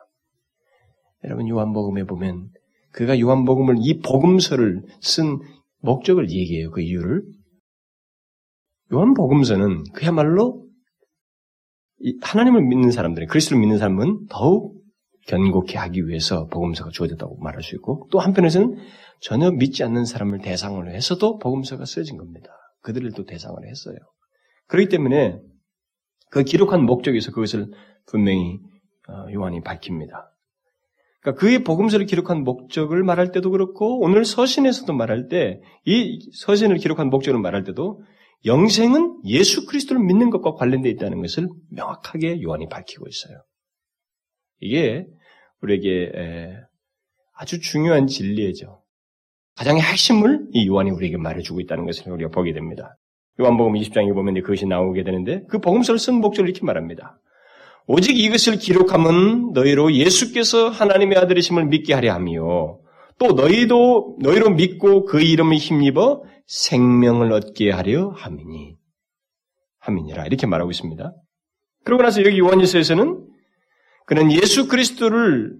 [1.24, 2.48] 여러분 요한복음에 보면
[2.92, 5.40] 그가 요한복음을 이 복음서를 쓴
[5.80, 6.70] 목적을 얘기해요.
[6.70, 7.22] 그 이유를.
[8.94, 10.61] 요한복음서는 그야말로
[12.22, 14.80] 하나님을 믿는 사람들이 그리스도를 믿는 사람은 더욱
[15.28, 18.76] 견고케 하기 위해서 복음서가 주어졌다고 말할 수 있고 또 한편에서는
[19.20, 22.50] 전혀 믿지 않는 사람을 대상으로 해서도 복음서가 쓰여진 겁니다.
[22.82, 23.96] 그들을 또 대상으로 했어요.
[24.66, 25.38] 그렇기 때문에
[26.30, 27.70] 그 기록한 목적에서 그것을
[28.06, 28.58] 분명히
[29.08, 30.32] 어, 요한이 밝힙니다.
[31.20, 37.10] 그러니까 그의 복음서를 기록한 목적을 말할 때도 그렇고 오늘 서신에서도 말할 때 이 서신을 기록한
[37.10, 38.02] 목적을 말할 때도
[38.44, 43.42] 영생은 예수 그리스도를 믿는 것과 관련되어 있다는 것을 명확하게 요한이 밝히고 있어요.
[44.60, 45.06] 이게
[45.60, 46.12] 우리에게
[47.34, 48.82] 아주 중요한 진리죠.
[49.54, 52.96] 가장 핵심을 이 요한이 우리에게 말해주고 있다는 것을 우리가 보게 됩니다.
[53.40, 57.18] 요한복음 20장에 보면 그것이 나오게 되는데 그 복음서를 쓴 목적을 이렇게 말합니다.
[57.86, 62.81] 오직 이것을 기록함은 너희로 예수께서 하나님의 아들이심을 믿게 하려 함이요.
[63.22, 68.74] 또 너희도 너희로 믿고 그 이름을 힘입어 생명을 얻게 하려 함이니
[69.78, 71.14] 함이니라 이렇게 말하고 있습니다.
[71.84, 73.24] 그러고 나서 여기 요한일서에서는
[74.06, 75.56] 그는 예수 그리스도를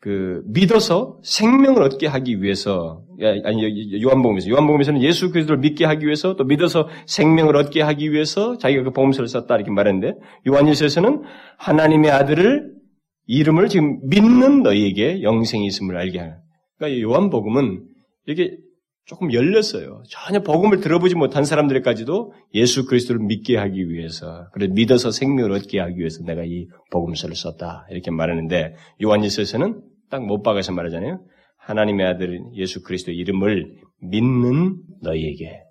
[0.00, 3.04] 그 믿어서 생명을 얻게 하기 위해서
[3.44, 8.82] 아니 요한복음에서 요한복음에서는 예수 그리스도를 믿게 하기 위해서 또 믿어서 생명을 얻게 하기 위해서 자기가
[8.82, 11.22] 그 복음서를 썼다 이렇게 말했는데 요한일서에서는
[11.58, 12.81] 하나님의 아들을
[13.26, 16.36] 이름을 지금 믿는 너희에게 영생이 있음을 알게 하는.
[16.76, 17.86] 그러니까 요한복음은
[18.26, 18.56] 이게
[19.04, 20.02] 조금 열렸어요.
[20.08, 25.98] 전혀 복음을 들어보지 못한 사람들까지도 예수 그리스도를 믿게 하기 위해서, 그래 믿어서 생명을 얻게 하기
[25.98, 31.20] 위해서 내가 이 복음서를 썼다 이렇게 말하는데 요한일서에서는 딱 못 박아서 말하잖아요.
[31.58, 35.62] 하나님의 아들 예수 그리스도 이름을 믿는 너희에게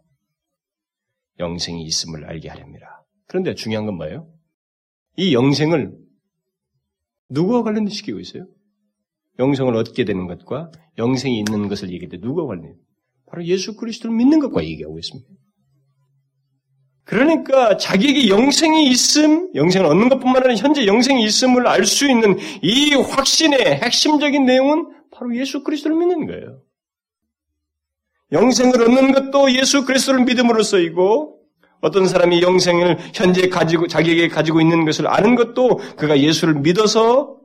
[1.39, 3.05] 영생이 있음을 알게 하렵니다.
[3.27, 4.27] 그런데 중요한 건 뭐예요?
[5.17, 5.91] 이 영생을
[7.31, 8.45] 누구와 관련시키고 있어요?
[9.39, 12.75] 영생을 얻게 되는 것과 영생이 있는 것을 얘기할 때 누구와 관련해요?
[13.27, 15.29] 바로 예수 그리스도를 믿는 것과 얘기하고 있습니다.
[17.03, 22.93] 그러니까 자기에게 영생이 있음, 영생을 얻는 것뿐만 아니라 현재 영생이 있음을 알 수 있는 이
[22.93, 26.61] 확신의 핵심적인 내용은 바로 예수 그리스도를 믿는 거예요.
[28.31, 31.40] 영생을 얻는 것도 예수 그리스도를 믿음으로써이고
[31.81, 37.37] 어떤 사람이 영생을 현재 가지고 자기에게 가지고 있는 것을 아는 것도 그가 예수를 믿어서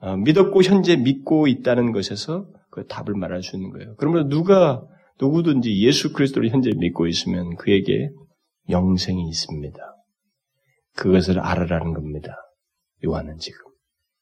[0.00, 3.94] 어, 믿었고 현재 믿고 있다는 것에서 그 답을 말할 수 있는 거예요.
[3.96, 4.82] 그러므로 누가
[5.20, 8.10] 누구든지 예수 그리스도를 현재 믿고 있으면 그에게
[8.68, 9.78] 영생이 있습니다.
[10.96, 12.36] 그것을 알아라는 겁니다.
[13.04, 13.58] 요한은 지금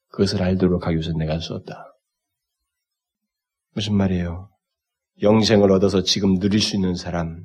[0.09, 1.95] 그것을 알도록 하기 위해서 내가 썼다.
[3.73, 4.49] 무슨 말이에요?
[5.21, 7.43] 영생을 얻어서 지금 누릴 수 있는 사람,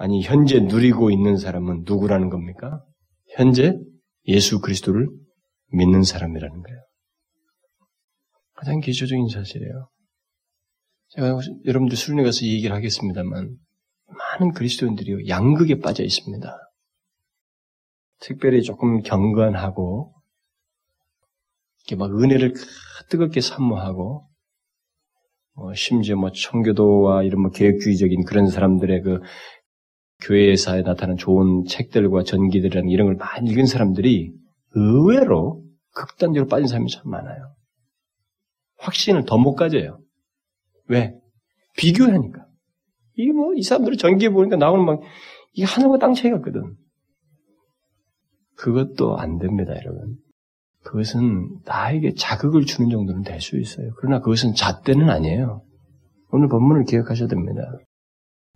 [0.00, 2.82] 아니, 현재 누리고 있는 사람은 누구라는 겁니까?
[3.36, 3.78] 현재
[4.28, 5.06] 예수 그리스도를
[5.74, 6.80] 믿는 사람이라는 거예요.
[8.54, 9.90] 가장 기초적인 사실이에요.
[11.08, 13.54] 제가 여러분들 수련회 가서 얘기를 하겠습니다만,
[14.06, 16.50] 많은 그리스도인들이 양극에 빠져 있습니다.
[18.20, 20.14] 특별히 조금 경건하고,
[21.80, 22.54] 이렇게 막 은혜를
[23.10, 24.30] 뜨겁게 사모하고,
[25.56, 29.20] 뭐 심지어 뭐 청교도와 이런 뭐 계획주의적인 그런 사람들의 그
[30.20, 34.32] 교회에서 나타난 좋은 책들과 전기들이라는 이런 걸 많이 읽은 사람들이
[34.74, 35.64] 의외로
[35.94, 37.54] 극단적으로 빠진 사람이 참 많아요.
[38.78, 40.00] 확신을 더 못 가져요.
[40.88, 41.14] 왜?
[41.76, 42.46] 비교하니까.
[43.16, 45.00] 이게 뭐, 이 사람들이 전기에 보니까 나오는 막,
[45.52, 46.76] 이게 하늘과 땅 차이 같거든.
[48.56, 50.16] 그것도 안 됩니다, 여러분.
[50.82, 53.90] 그것은 나에게 자극을 주는 정도는 될 수 있어요.
[53.98, 55.62] 그러나 그것은 잣대는 아니에요.
[56.30, 57.62] 오늘 본문을 기억하셔야 됩니다.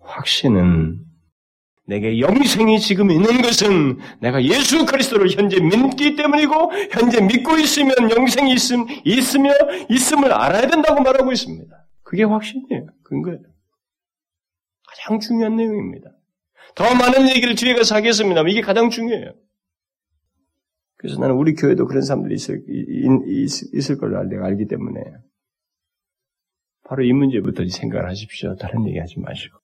[0.01, 0.99] 확신은
[1.87, 8.53] 내게 영생이 지금 있는 것은 내가 예수 그리스도를 현재 믿기 때문이고 현재 믿고 있으면 영생이
[8.55, 9.53] 있음 있으며
[9.91, 11.87] 있음을 알아야 된다고 말하고 있습니다.
[12.03, 12.87] 그게 확신이에요.
[13.03, 13.41] 근거예요.
[14.87, 16.11] 가장 중요한 내용입니다.
[16.75, 18.43] 더 많은 얘기를 뒤에 가서 하겠습니다.
[18.49, 19.35] 이게 가장 중요해요.
[20.97, 22.63] 그래서 나는 우리 교회도 그런 사람들이 있을,
[23.75, 25.01] 있을 걸로 내가 알기 때문에
[26.85, 28.57] 바로 이 문제부터 생각을 하십시오.
[28.57, 29.64] 다른 얘기 하지 마시고.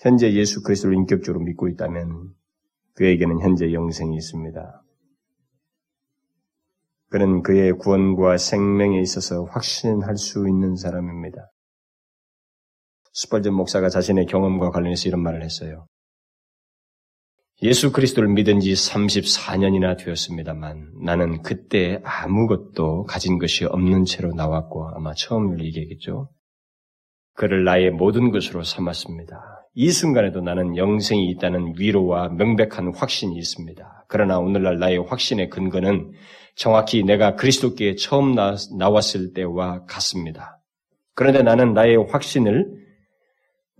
[0.00, 2.30] 현재 예수 그리스도를 인격적으로 믿고 있다면
[2.94, 4.82] 그에게는 현재 영생이 있습니다.
[7.10, 11.50] 그는 그의 구원과 생명에 있어서 확신할 수 있는 사람입니다.
[13.12, 15.86] 스펄전 목사가 자신의 경험과 관련해서 이런 말을 했어요.
[17.62, 25.12] 예수 그리스도를 믿은 지 34년이나 되었습니다만 나는 그때 아무것도 가진 것이 없는 채로 나왔고 아마
[25.14, 26.30] 처음 얘기했겠죠.
[27.34, 29.49] 그를 나의 모든 것으로 삼았습니다.
[29.74, 34.04] 이 순간에도 나는 영생이 있다는 위로와 명백한 확신이 있습니다.
[34.08, 36.12] 그러나 오늘날 나의 확신의 근거는
[36.56, 40.58] 정확히 내가 그리스도께 처음 나왔을 때와 같습니다.
[41.14, 42.80] 그런데 나는 나의 확신을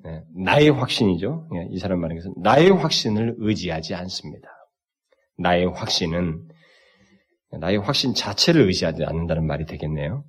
[0.03, 1.49] 네, 나의 확신이죠.
[1.55, 4.49] 예, 이 사람 말하는 것은 나의 확신을 의지하지 않습니다.
[5.37, 6.49] 나의 확신은
[7.59, 10.25] 나의 확신 자체를 의지하지 않는다는 말이 되겠네요.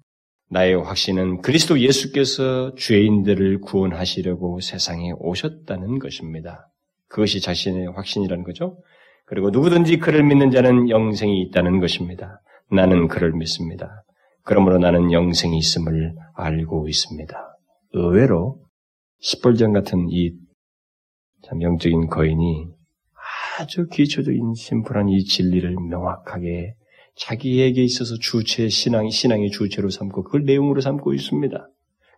[0.51, 6.67] 나의 확신은 그리스도 예수께서 죄인들을 구원하시려고 세상에 오셨다는 것입니다.
[7.07, 8.77] 그것이 자신의 확신이라는 거죠.
[9.25, 12.41] 그리고 누구든지 그를 믿는 자는 영생이 있다는 것입니다.
[12.69, 14.03] 나는 그를 믿습니다.
[14.43, 17.57] 그러므로 나는 영생이 있음을 알고 있습니다.
[17.93, 18.59] 의외로
[19.21, 20.31] 스펄전 같은 이
[21.43, 22.67] 참 영적인 거인이
[23.59, 26.75] 아주 기초적인 심플한 이 진리를 명확하게
[27.15, 31.67] 자기에게 있어서 주체 신앙 신앙의 주체로 삼고 그걸 내용으로 삼고 있습니다.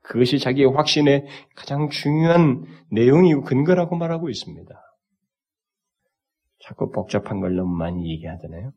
[0.03, 1.25] 그것이 자기의 확신의
[1.55, 4.73] 가장 중요한 내용이고 근거라고 말하고 있습니다.
[6.59, 8.71] 자꾸 복잡한 걸 너무 많이 얘기하잖아요.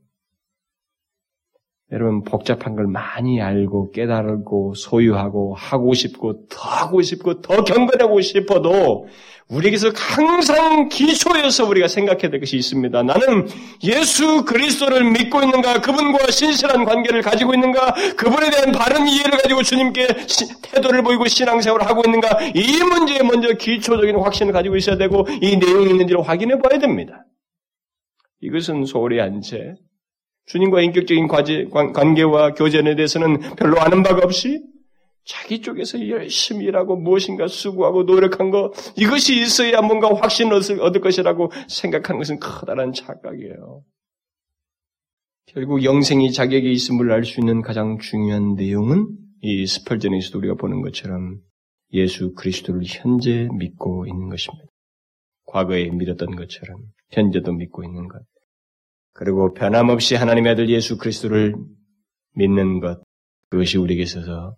[1.92, 9.06] 여러분 복잡한 걸 많이 알고 깨달고 소유하고 하고 싶고 더 하고 싶고 더 경건하고 싶어도
[9.48, 13.04] 우리에게서 항상 기초에서 우리가 생각해야 될 것이 있습니다.
[13.04, 13.46] 나는
[13.84, 20.08] 예수 그리스도를 믿고 있는가, 그분과 신실한 관계를 가지고 있는가, 그분에 대한 바른 이해를 가지고 주님께
[20.62, 25.90] 태도를 보이고 신앙생활을 하고 있는가, 이 문제에 먼저 기초적인 확신을 가지고 있어야 되고, 이 내용이
[25.90, 27.24] 있는지를 확인해 봐야 됩니다.
[28.40, 29.74] 이것은 소홀히 한채
[30.46, 34.62] 주님과 인격적인 과제, 관계와 교제에 대해서는 별로 아는 바가 없이
[35.24, 42.18] 자기 쪽에서 열심히 일하고 무엇인가 수고하고 노력한 거 이것이 있어야 뭔가 확신을 얻을 것이라고 생각하는
[42.18, 43.82] 것은 커다란 착각이에요.
[45.46, 49.08] 결국 영생이 자격에 있음을 알 수 있는 가장 중요한 내용은
[49.40, 51.40] 이 스펄전에서도 우리가 보는 것처럼
[51.92, 54.64] 예수 그리스도를 현재 믿고 있는 것입니다.
[55.46, 58.20] 과거에 믿었던 것처럼 현재도 믿고 있는 것.
[59.16, 61.54] 그리고 변함없이 하나님의 아들 예수 그리스도를
[62.34, 63.02] 믿는 것,
[63.48, 64.54] 그것이 우리에게 있어서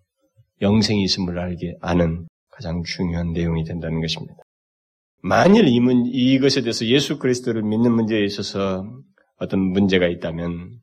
[0.60, 4.34] 영생이 있음을 알게 아는 가장 중요한 내용이 된다는 것입니다.
[5.22, 8.84] 만일 이 문, 이것에 대해서 예수 그리스도를 믿는 문제에 있어서
[9.38, 10.80] 어떤 문제가 있다면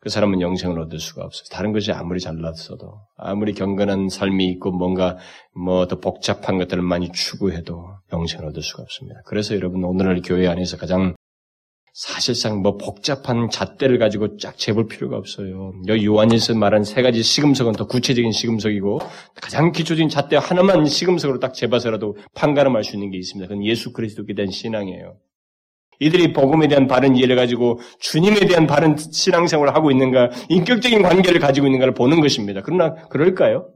[0.00, 1.44] 그 사람은 영생을 얻을 수가 없어요.
[1.50, 5.16] 다른 것이 아무리 잘났어도, 아무리 경건한 삶이 있고 뭔가
[5.54, 9.20] 뭐 더 복잡한 것들을 많이 추구해도 영생을 얻을 수가 없습니다.
[9.26, 11.14] 그래서 여러분 오늘날 교회 안에서 가장
[12.00, 15.74] 사실상 뭐 복잡한 잣대를 가지고 쫙 재볼 필요가 없어요.
[15.86, 19.00] 여기 요한일서 말한 세 가지 시금석은 더 구체적인 시금석이고
[19.34, 23.46] 가장 기초적인 잣대 하나만 시금석으로 딱 재봐서라도 판가름할 수 있는 게 있습니다.
[23.48, 25.18] 그건 예수 그리스도에 대한 신앙이에요.
[25.98, 31.66] 이들이 복음에 대한 바른 이해를 가지고 주님에 대한 바른 신앙생활을 하고 있는가, 인격적인 관계를 가지고
[31.66, 32.62] 있는가를 보는 것입니다.
[32.64, 33.68] 그러나 그럴까요?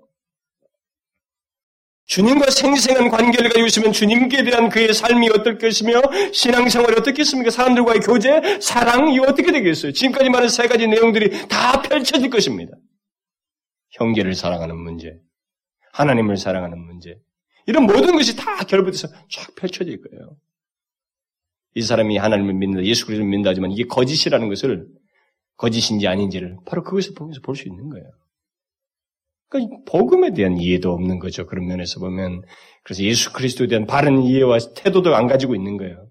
[2.06, 6.02] 주님과 생생한 관계를 가지고 있으면 주님께 대한 그의 삶이 어떨 것이며
[6.32, 7.50] 신앙생활이 어떻겠습니까?
[7.50, 9.92] 사람들과의 교제, 사랑, 이 어떻게 되겠어요?
[9.92, 12.72] 지금까지 말한 세 가지 내용들이 다 펼쳐질 것입니다.
[13.92, 15.16] 형제를 사랑하는 문제,
[15.92, 17.16] 하나님을 사랑하는 문제,
[17.66, 20.36] 이런 모든 것이 다 결부돼서 쫙 펼쳐질 거예요.
[21.76, 24.86] 이 사람이 하나님을 믿는다, 예수 그리스도를 믿는다 하지만 이게 거짓이라는 것을
[25.56, 28.06] 거짓인지 아닌지를 바로 그것을 보면서 볼 수 있는 거예요.
[29.48, 31.46] 그러니까 복음에 대한 이해도 없는 거죠.
[31.46, 32.42] 그런 면에서 보면.
[32.82, 36.08] 그래서 예수 그리스도에 대한 바른 이해와 태도도 안 가지고 있는 거예요.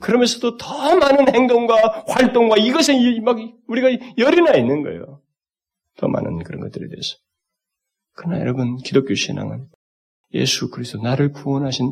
[0.00, 3.38] 그러면서도 더 많은 행동과 활동과 이것에 막
[3.68, 3.88] 우리가
[4.18, 5.20] 열이 나 있는 거예요.
[5.96, 7.16] 더 많은 그런 것들에 대해서.
[8.14, 9.66] 그러나 여러분, 기독교 신앙은
[10.34, 11.90] 예수 그리스도 나를 구원하신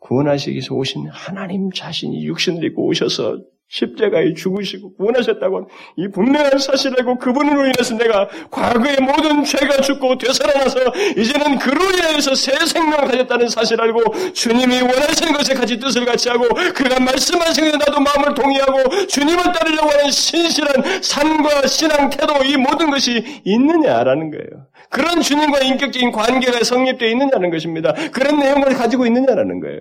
[0.00, 7.66] 구원하시기 위해서 오신 하나님 자신이 육신을 입고 오셔서 십자가에 죽으시고 구원하셨다고 이 분명한 사실이고 그분으로
[7.66, 10.80] 인해서 내가 과거의 모든 죄가 죽고 되살아나서
[11.16, 16.48] 이제는 그로 인해서 새 생명을 가졌다는 사실 알고 주님이 원하시는 것에 같이 뜻을 같이 하고
[16.48, 22.90] 그가 말씀하신 것에 나도 마음을 동의하고 주님을 따르려고 하는 신실한 삶과 신앙 태도 이 모든
[22.90, 24.66] 것이 있느냐라는 거예요.
[24.90, 27.94] 그런 주님과 인격적인 관계가 성립되어 있느냐는 것입니다.
[28.12, 29.80] 그런 내용을 가지고 있느냐라는 거예요.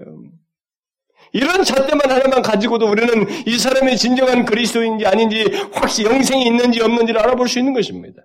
[1.33, 7.47] 이런 잣대만 하나만 가지고도 우리는 이 사람이 진정한 그리스도인지 아닌지 확실히 영생이 있는지 없는지를 알아볼
[7.47, 8.21] 수 있는 것입니다.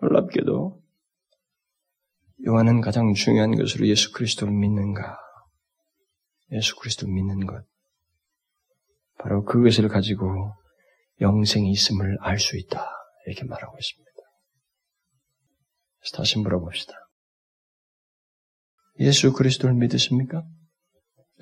[0.00, 0.80] 놀랍게도
[2.46, 5.18] 요한은 가장 중요한 것으로 예수 그리스도를 믿는가,
[6.52, 7.64] 예수 그리스도를 믿는 것,
[9.18, 10.52] 바로 그것을 가지고
[11.20, 12.88] 영생이 있음을 알 수 있다
[13.26, 14.08] 이렇게 말하고 있습니다.
[16.14, 16.94] 다시 물어봅시다.
[19.00, 20.44] 예수 그리스도를 믿으십니까?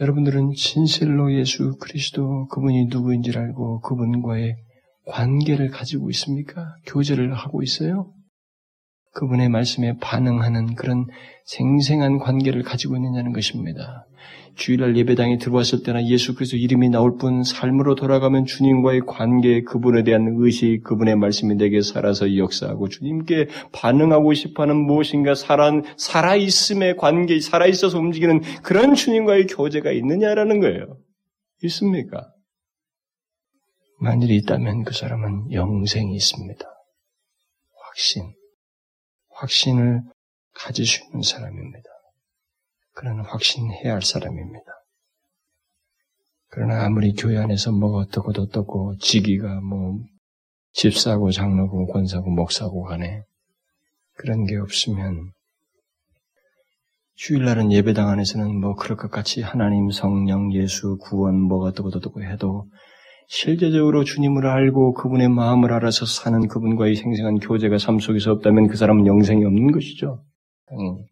[0.01, 4.57] 여러분들은 진실로 예수 그리스도 그분이 누구인지를 알고 그분과의
[5.07, 6.76] 관계를 가지고 있습니까?
[6.84, 8.12] 교제를 하고 있어요?
[9.17, 11.07] 그분의 말씀에 반응하는 그런
[11.45, 14.07] 생생한 관계를 가지고 있느냐는 것입니다.
[14.57, 20.35] 주일날 예배당에 들어왔을 때나 예수 그리스도 이름이 나올 뿐 삶으로 돌아가면 주님과의 관계, 그분에 대한
[20.39, 27.67] 의식, 그분의 말씀이 내게 살아서 역사하고 주님께 반응하고 싶어하는 무엇인가 살아 살아 있음의 관계, 살아
[27.67, 30.99] 있어서 움직이는 그런 주님과의 교제가 있느냐라는 거예요.
[31.62, 32.33] 있습니까?
[33.99, 36.64] 만일 있다면 그 사람은 영생이 있습니다.
[37.83, 38.36] 확신,
[39.37, 40.03] 확신을
[40.55, 41.89] 가질 수 있는 사람입니다.
[42.93, 44.64] 그는 확신해야 할 사람입니다.
[46.49, 49.99] 그러나 아무리 교회 안에서 뭐 어떻고 어떻고 지기가 뭐
[50.72, 53.22] 집사고 장로고 권사고 목사고 간에
[54.14, 55.32] 그런 게 없으면
[57.16, 62.68] 주일날은 예배당 안에서는 뭐 그럴 것 같이 하나님 성령 예수 구원 뭐 어떻고 어떻고 해도
[63.29, 69.07] 실제적으로 주님을 알고 그분의 마음을 알아서 사는 그분과의 생생한 교제가 삶 속에서 없다면 그 사람은
[69.07, 70.24] 영생이 없는 것이죠.
[70.66, 71.07] 당연히.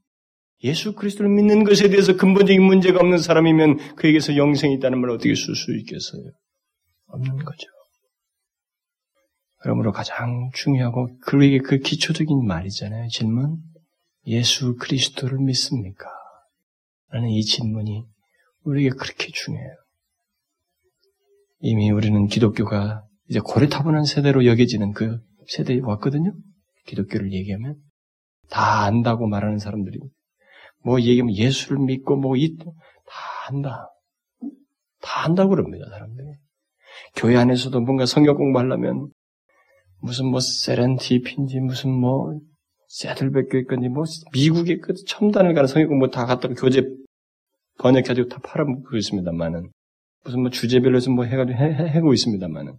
[0.62, 5.55] 예수 그리스도를 믿는 것에 대해서 근본적인 문제가 없는 사람이면 그에게서 영생이 있다는 말을 어떻게 쓸
[5.55, 6.31] 수 있겠어요?
[7.09, 7.69] 없는 거죠.
[9.61, 13.09] 그러므로 가장 중요하고 그에게 그 기초적인 말이잖아요.
[13.09, 13.59] 질문.
[14.27, 16.07] 예수 그리스도를 믿습니까?
[17.09, 18.05] 라는 이 질문이
[18.65, 19.84] 우리에게 그렇게 중요해요.
[21.61, 26.33] 이미 우리는 기독교가 이제 고래타분한 세대로 여겨지는 그 세대에 왔거든요.
[26.87, 27.77] 기독교를 얘기하면
[28.51, 29.99] 다 안다고 말하는 사람들이
[30.85, 32.65] 뭐 얘기하면 예수를 믿고 뭐이다
[33.49, 33.91] 안다.
[35.01, 36.27] 다 안다고 그럽니다, 사람들이.
[37.17, 39.09] 교회 안에서도 뭔가 성경 공부하려면
[40.01, 42.39] 무슨 뭐 세렌티피인지 무슨 뭐
[42.89, 46.83] 세들백교 건지 뭐 미국의 그 첨단을 가는 성경 공부 다 갖다가 교재
[47.79, 49.71] 번역해가지고 다 팔아먹고 있습니다만은
[50.25, 52.79] 무슨 뭐 주제별로 해서 뭐 해가지고 해, 해, 해고 있습니다만은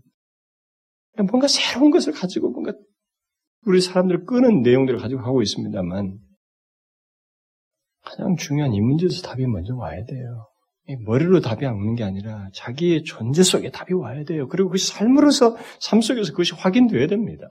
[1.29, 2.73] 뭔가 새로운 것을 가지고 뭔가
[3.65, 6.19] 우리 사람들을 끄는 내용들을 가지고 하고 있습니다만
[8.03, 10.47] 가장 중요한 이 문제에서 답이 먼저 와야 돼요.
[11.05, 14.47] 머리로 답이 안 오는 게 아니라 자기의 존재 속에 답이 와야 돼요.
[14.47, 17.47] 그리고 그 삶으로서, 삶 속에서 그것이 확인돼야 됩니다.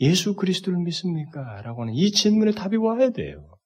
[0.00, 1.60] 예수 그리스도를 믿습니까?
[1.62, 3.57] 라고 하는 이 질문에 답이 와야 돼요.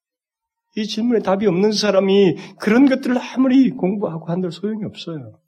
[0.77, 5.39] 이 질문에 답이 없는 사람이 그런 것들을 아무리 공부하고 한들 소용이 없어요.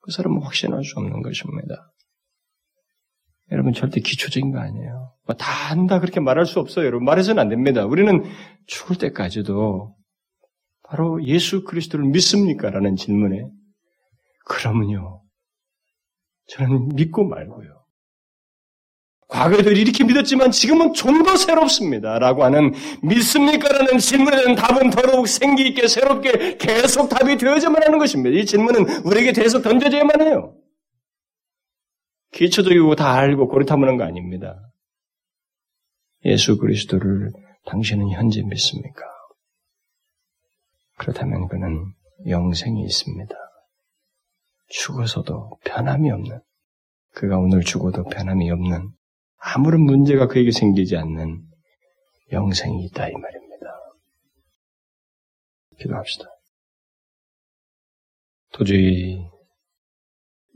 [0.00, 1.90] 그 사람은 확신할 수 없는 것입니다.
[3.50, 5.14] 여러분 절대 기초적인 거 아니에요.
[5.26, 6.86] 뭐다 안다 그렇게 말할 수 없어요.
[6.86, 7.84] 여러분 말해서는 안 됩니다.
[7.86, 8.24] 우리는
[8.66, 9.94] 죽을 때까지도
[10.82, 12.70] 바로 예수 그리스도를 믿습니까?
[12.70, 13.48] 라는 질문에
[14.46, 15.22] 그러면요.
[16.48, 17.83] 저는 믿고 말고요.
[19.28, 22.18] 과거에도 이렇게 믿었지만 지금은 좀 더 새롭습니다.
[22.18, 22.72] 라고 하는
[23.02, 23.68] 믿습니까?
[23.68, 28.38] 라는 질문에 대한 답은 더더욱 생기 있게 새롭게 계속 답이 되어야만 하는 것입니다.
[28.38, 30.54] 이 질문은 우리에게 계속 던져져야만 해요.
[32.32, 34.60] 기초적이고 다 알고 고리타무는 거 아닙니다.
[36.26, 37.32] 예수 그리스도를
[37.66, 39.02] 당신은 현재 믿습니까?
[40.98, 41.92] 그렇다면 그는
[42.28, 43.34] 영생이 있습니다.
[44.68, 46.40] 죽어서도 변함이 없는,
[47.14, 48.90] 그가 오늘 죽어도 변함이 없는,
[49.46, 51.42] 아무런 문제가 그에게 생기지 않는
[52.32, 53.66] 영생이 있다 이 말입니다.
[55.78, 56.24] 기도합시다.
[58.52, 59.22] 도저히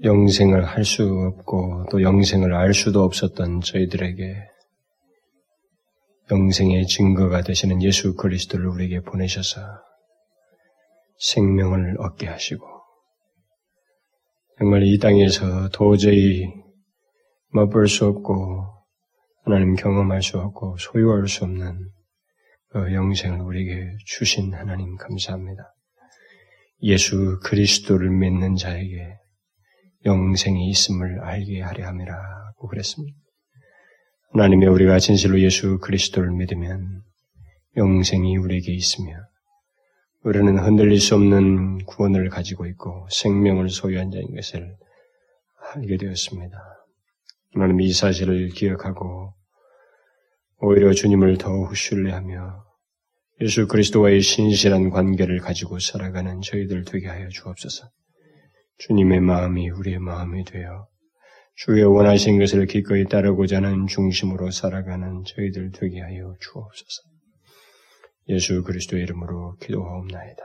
[0.03, 4.36] 영생을 할 수 없고 또 영생을 알 수도 없었던 저희들에게
[6.30, 9.61] 영생의 증거가 되시는 예수 그리스도를 우리에게 보내셔서
[11.18, 12.66] 생명을 얻게 하시고
[14.59, 16.47] 정말 이 땅에서 도저히
[17.51, 18.78] 맛볼 수 없고
[19.49, 21.88] 하나님 경험할 수 없고 소유할 수 없는
[22.68, 25.74] 그 영생을 우리에게 주신 하나님 감사합니다.
[26.82, 29.16] 예수 그리스도를 믿는 자에게
[30.05, 33.16] 영생이 있음을 알게 하려 함이라고 그랬습니다.
[34.34, 37.01] 하나님의 우리가 진실로 예수 그리스도를 믿으면
[37.78, 39.14] 영생이 우리에게 있으며
[40.24, 44.76] 우리는 흔들릴 수 없는 구원을 가지고 있고 생명을 소유한 자인 것을
[45.74, 46.59] 알게 되었습니다.
[47.55, 49.38] 하나님 이 사실을 기억하고
[50.61, 52.65] 오히려 주님을 더욱 신뢰하며
[53.41, 57.89] 예수 그리스도와의 신실한 관계를 가지고 살아가는 저희들 되게 하여 주옵소서.
[58.79, 60.89] 주님의 마음이 우리의 마음이 되어
[61.55, 67.03] 주의 원하신 것을 기꺼이 따르고자 하는 중심으로 살아가는 저희들 되게 하여 주옵소서.
[68.29, 70.43] 예수 그리스도의 이름으로 기도하옵나이다.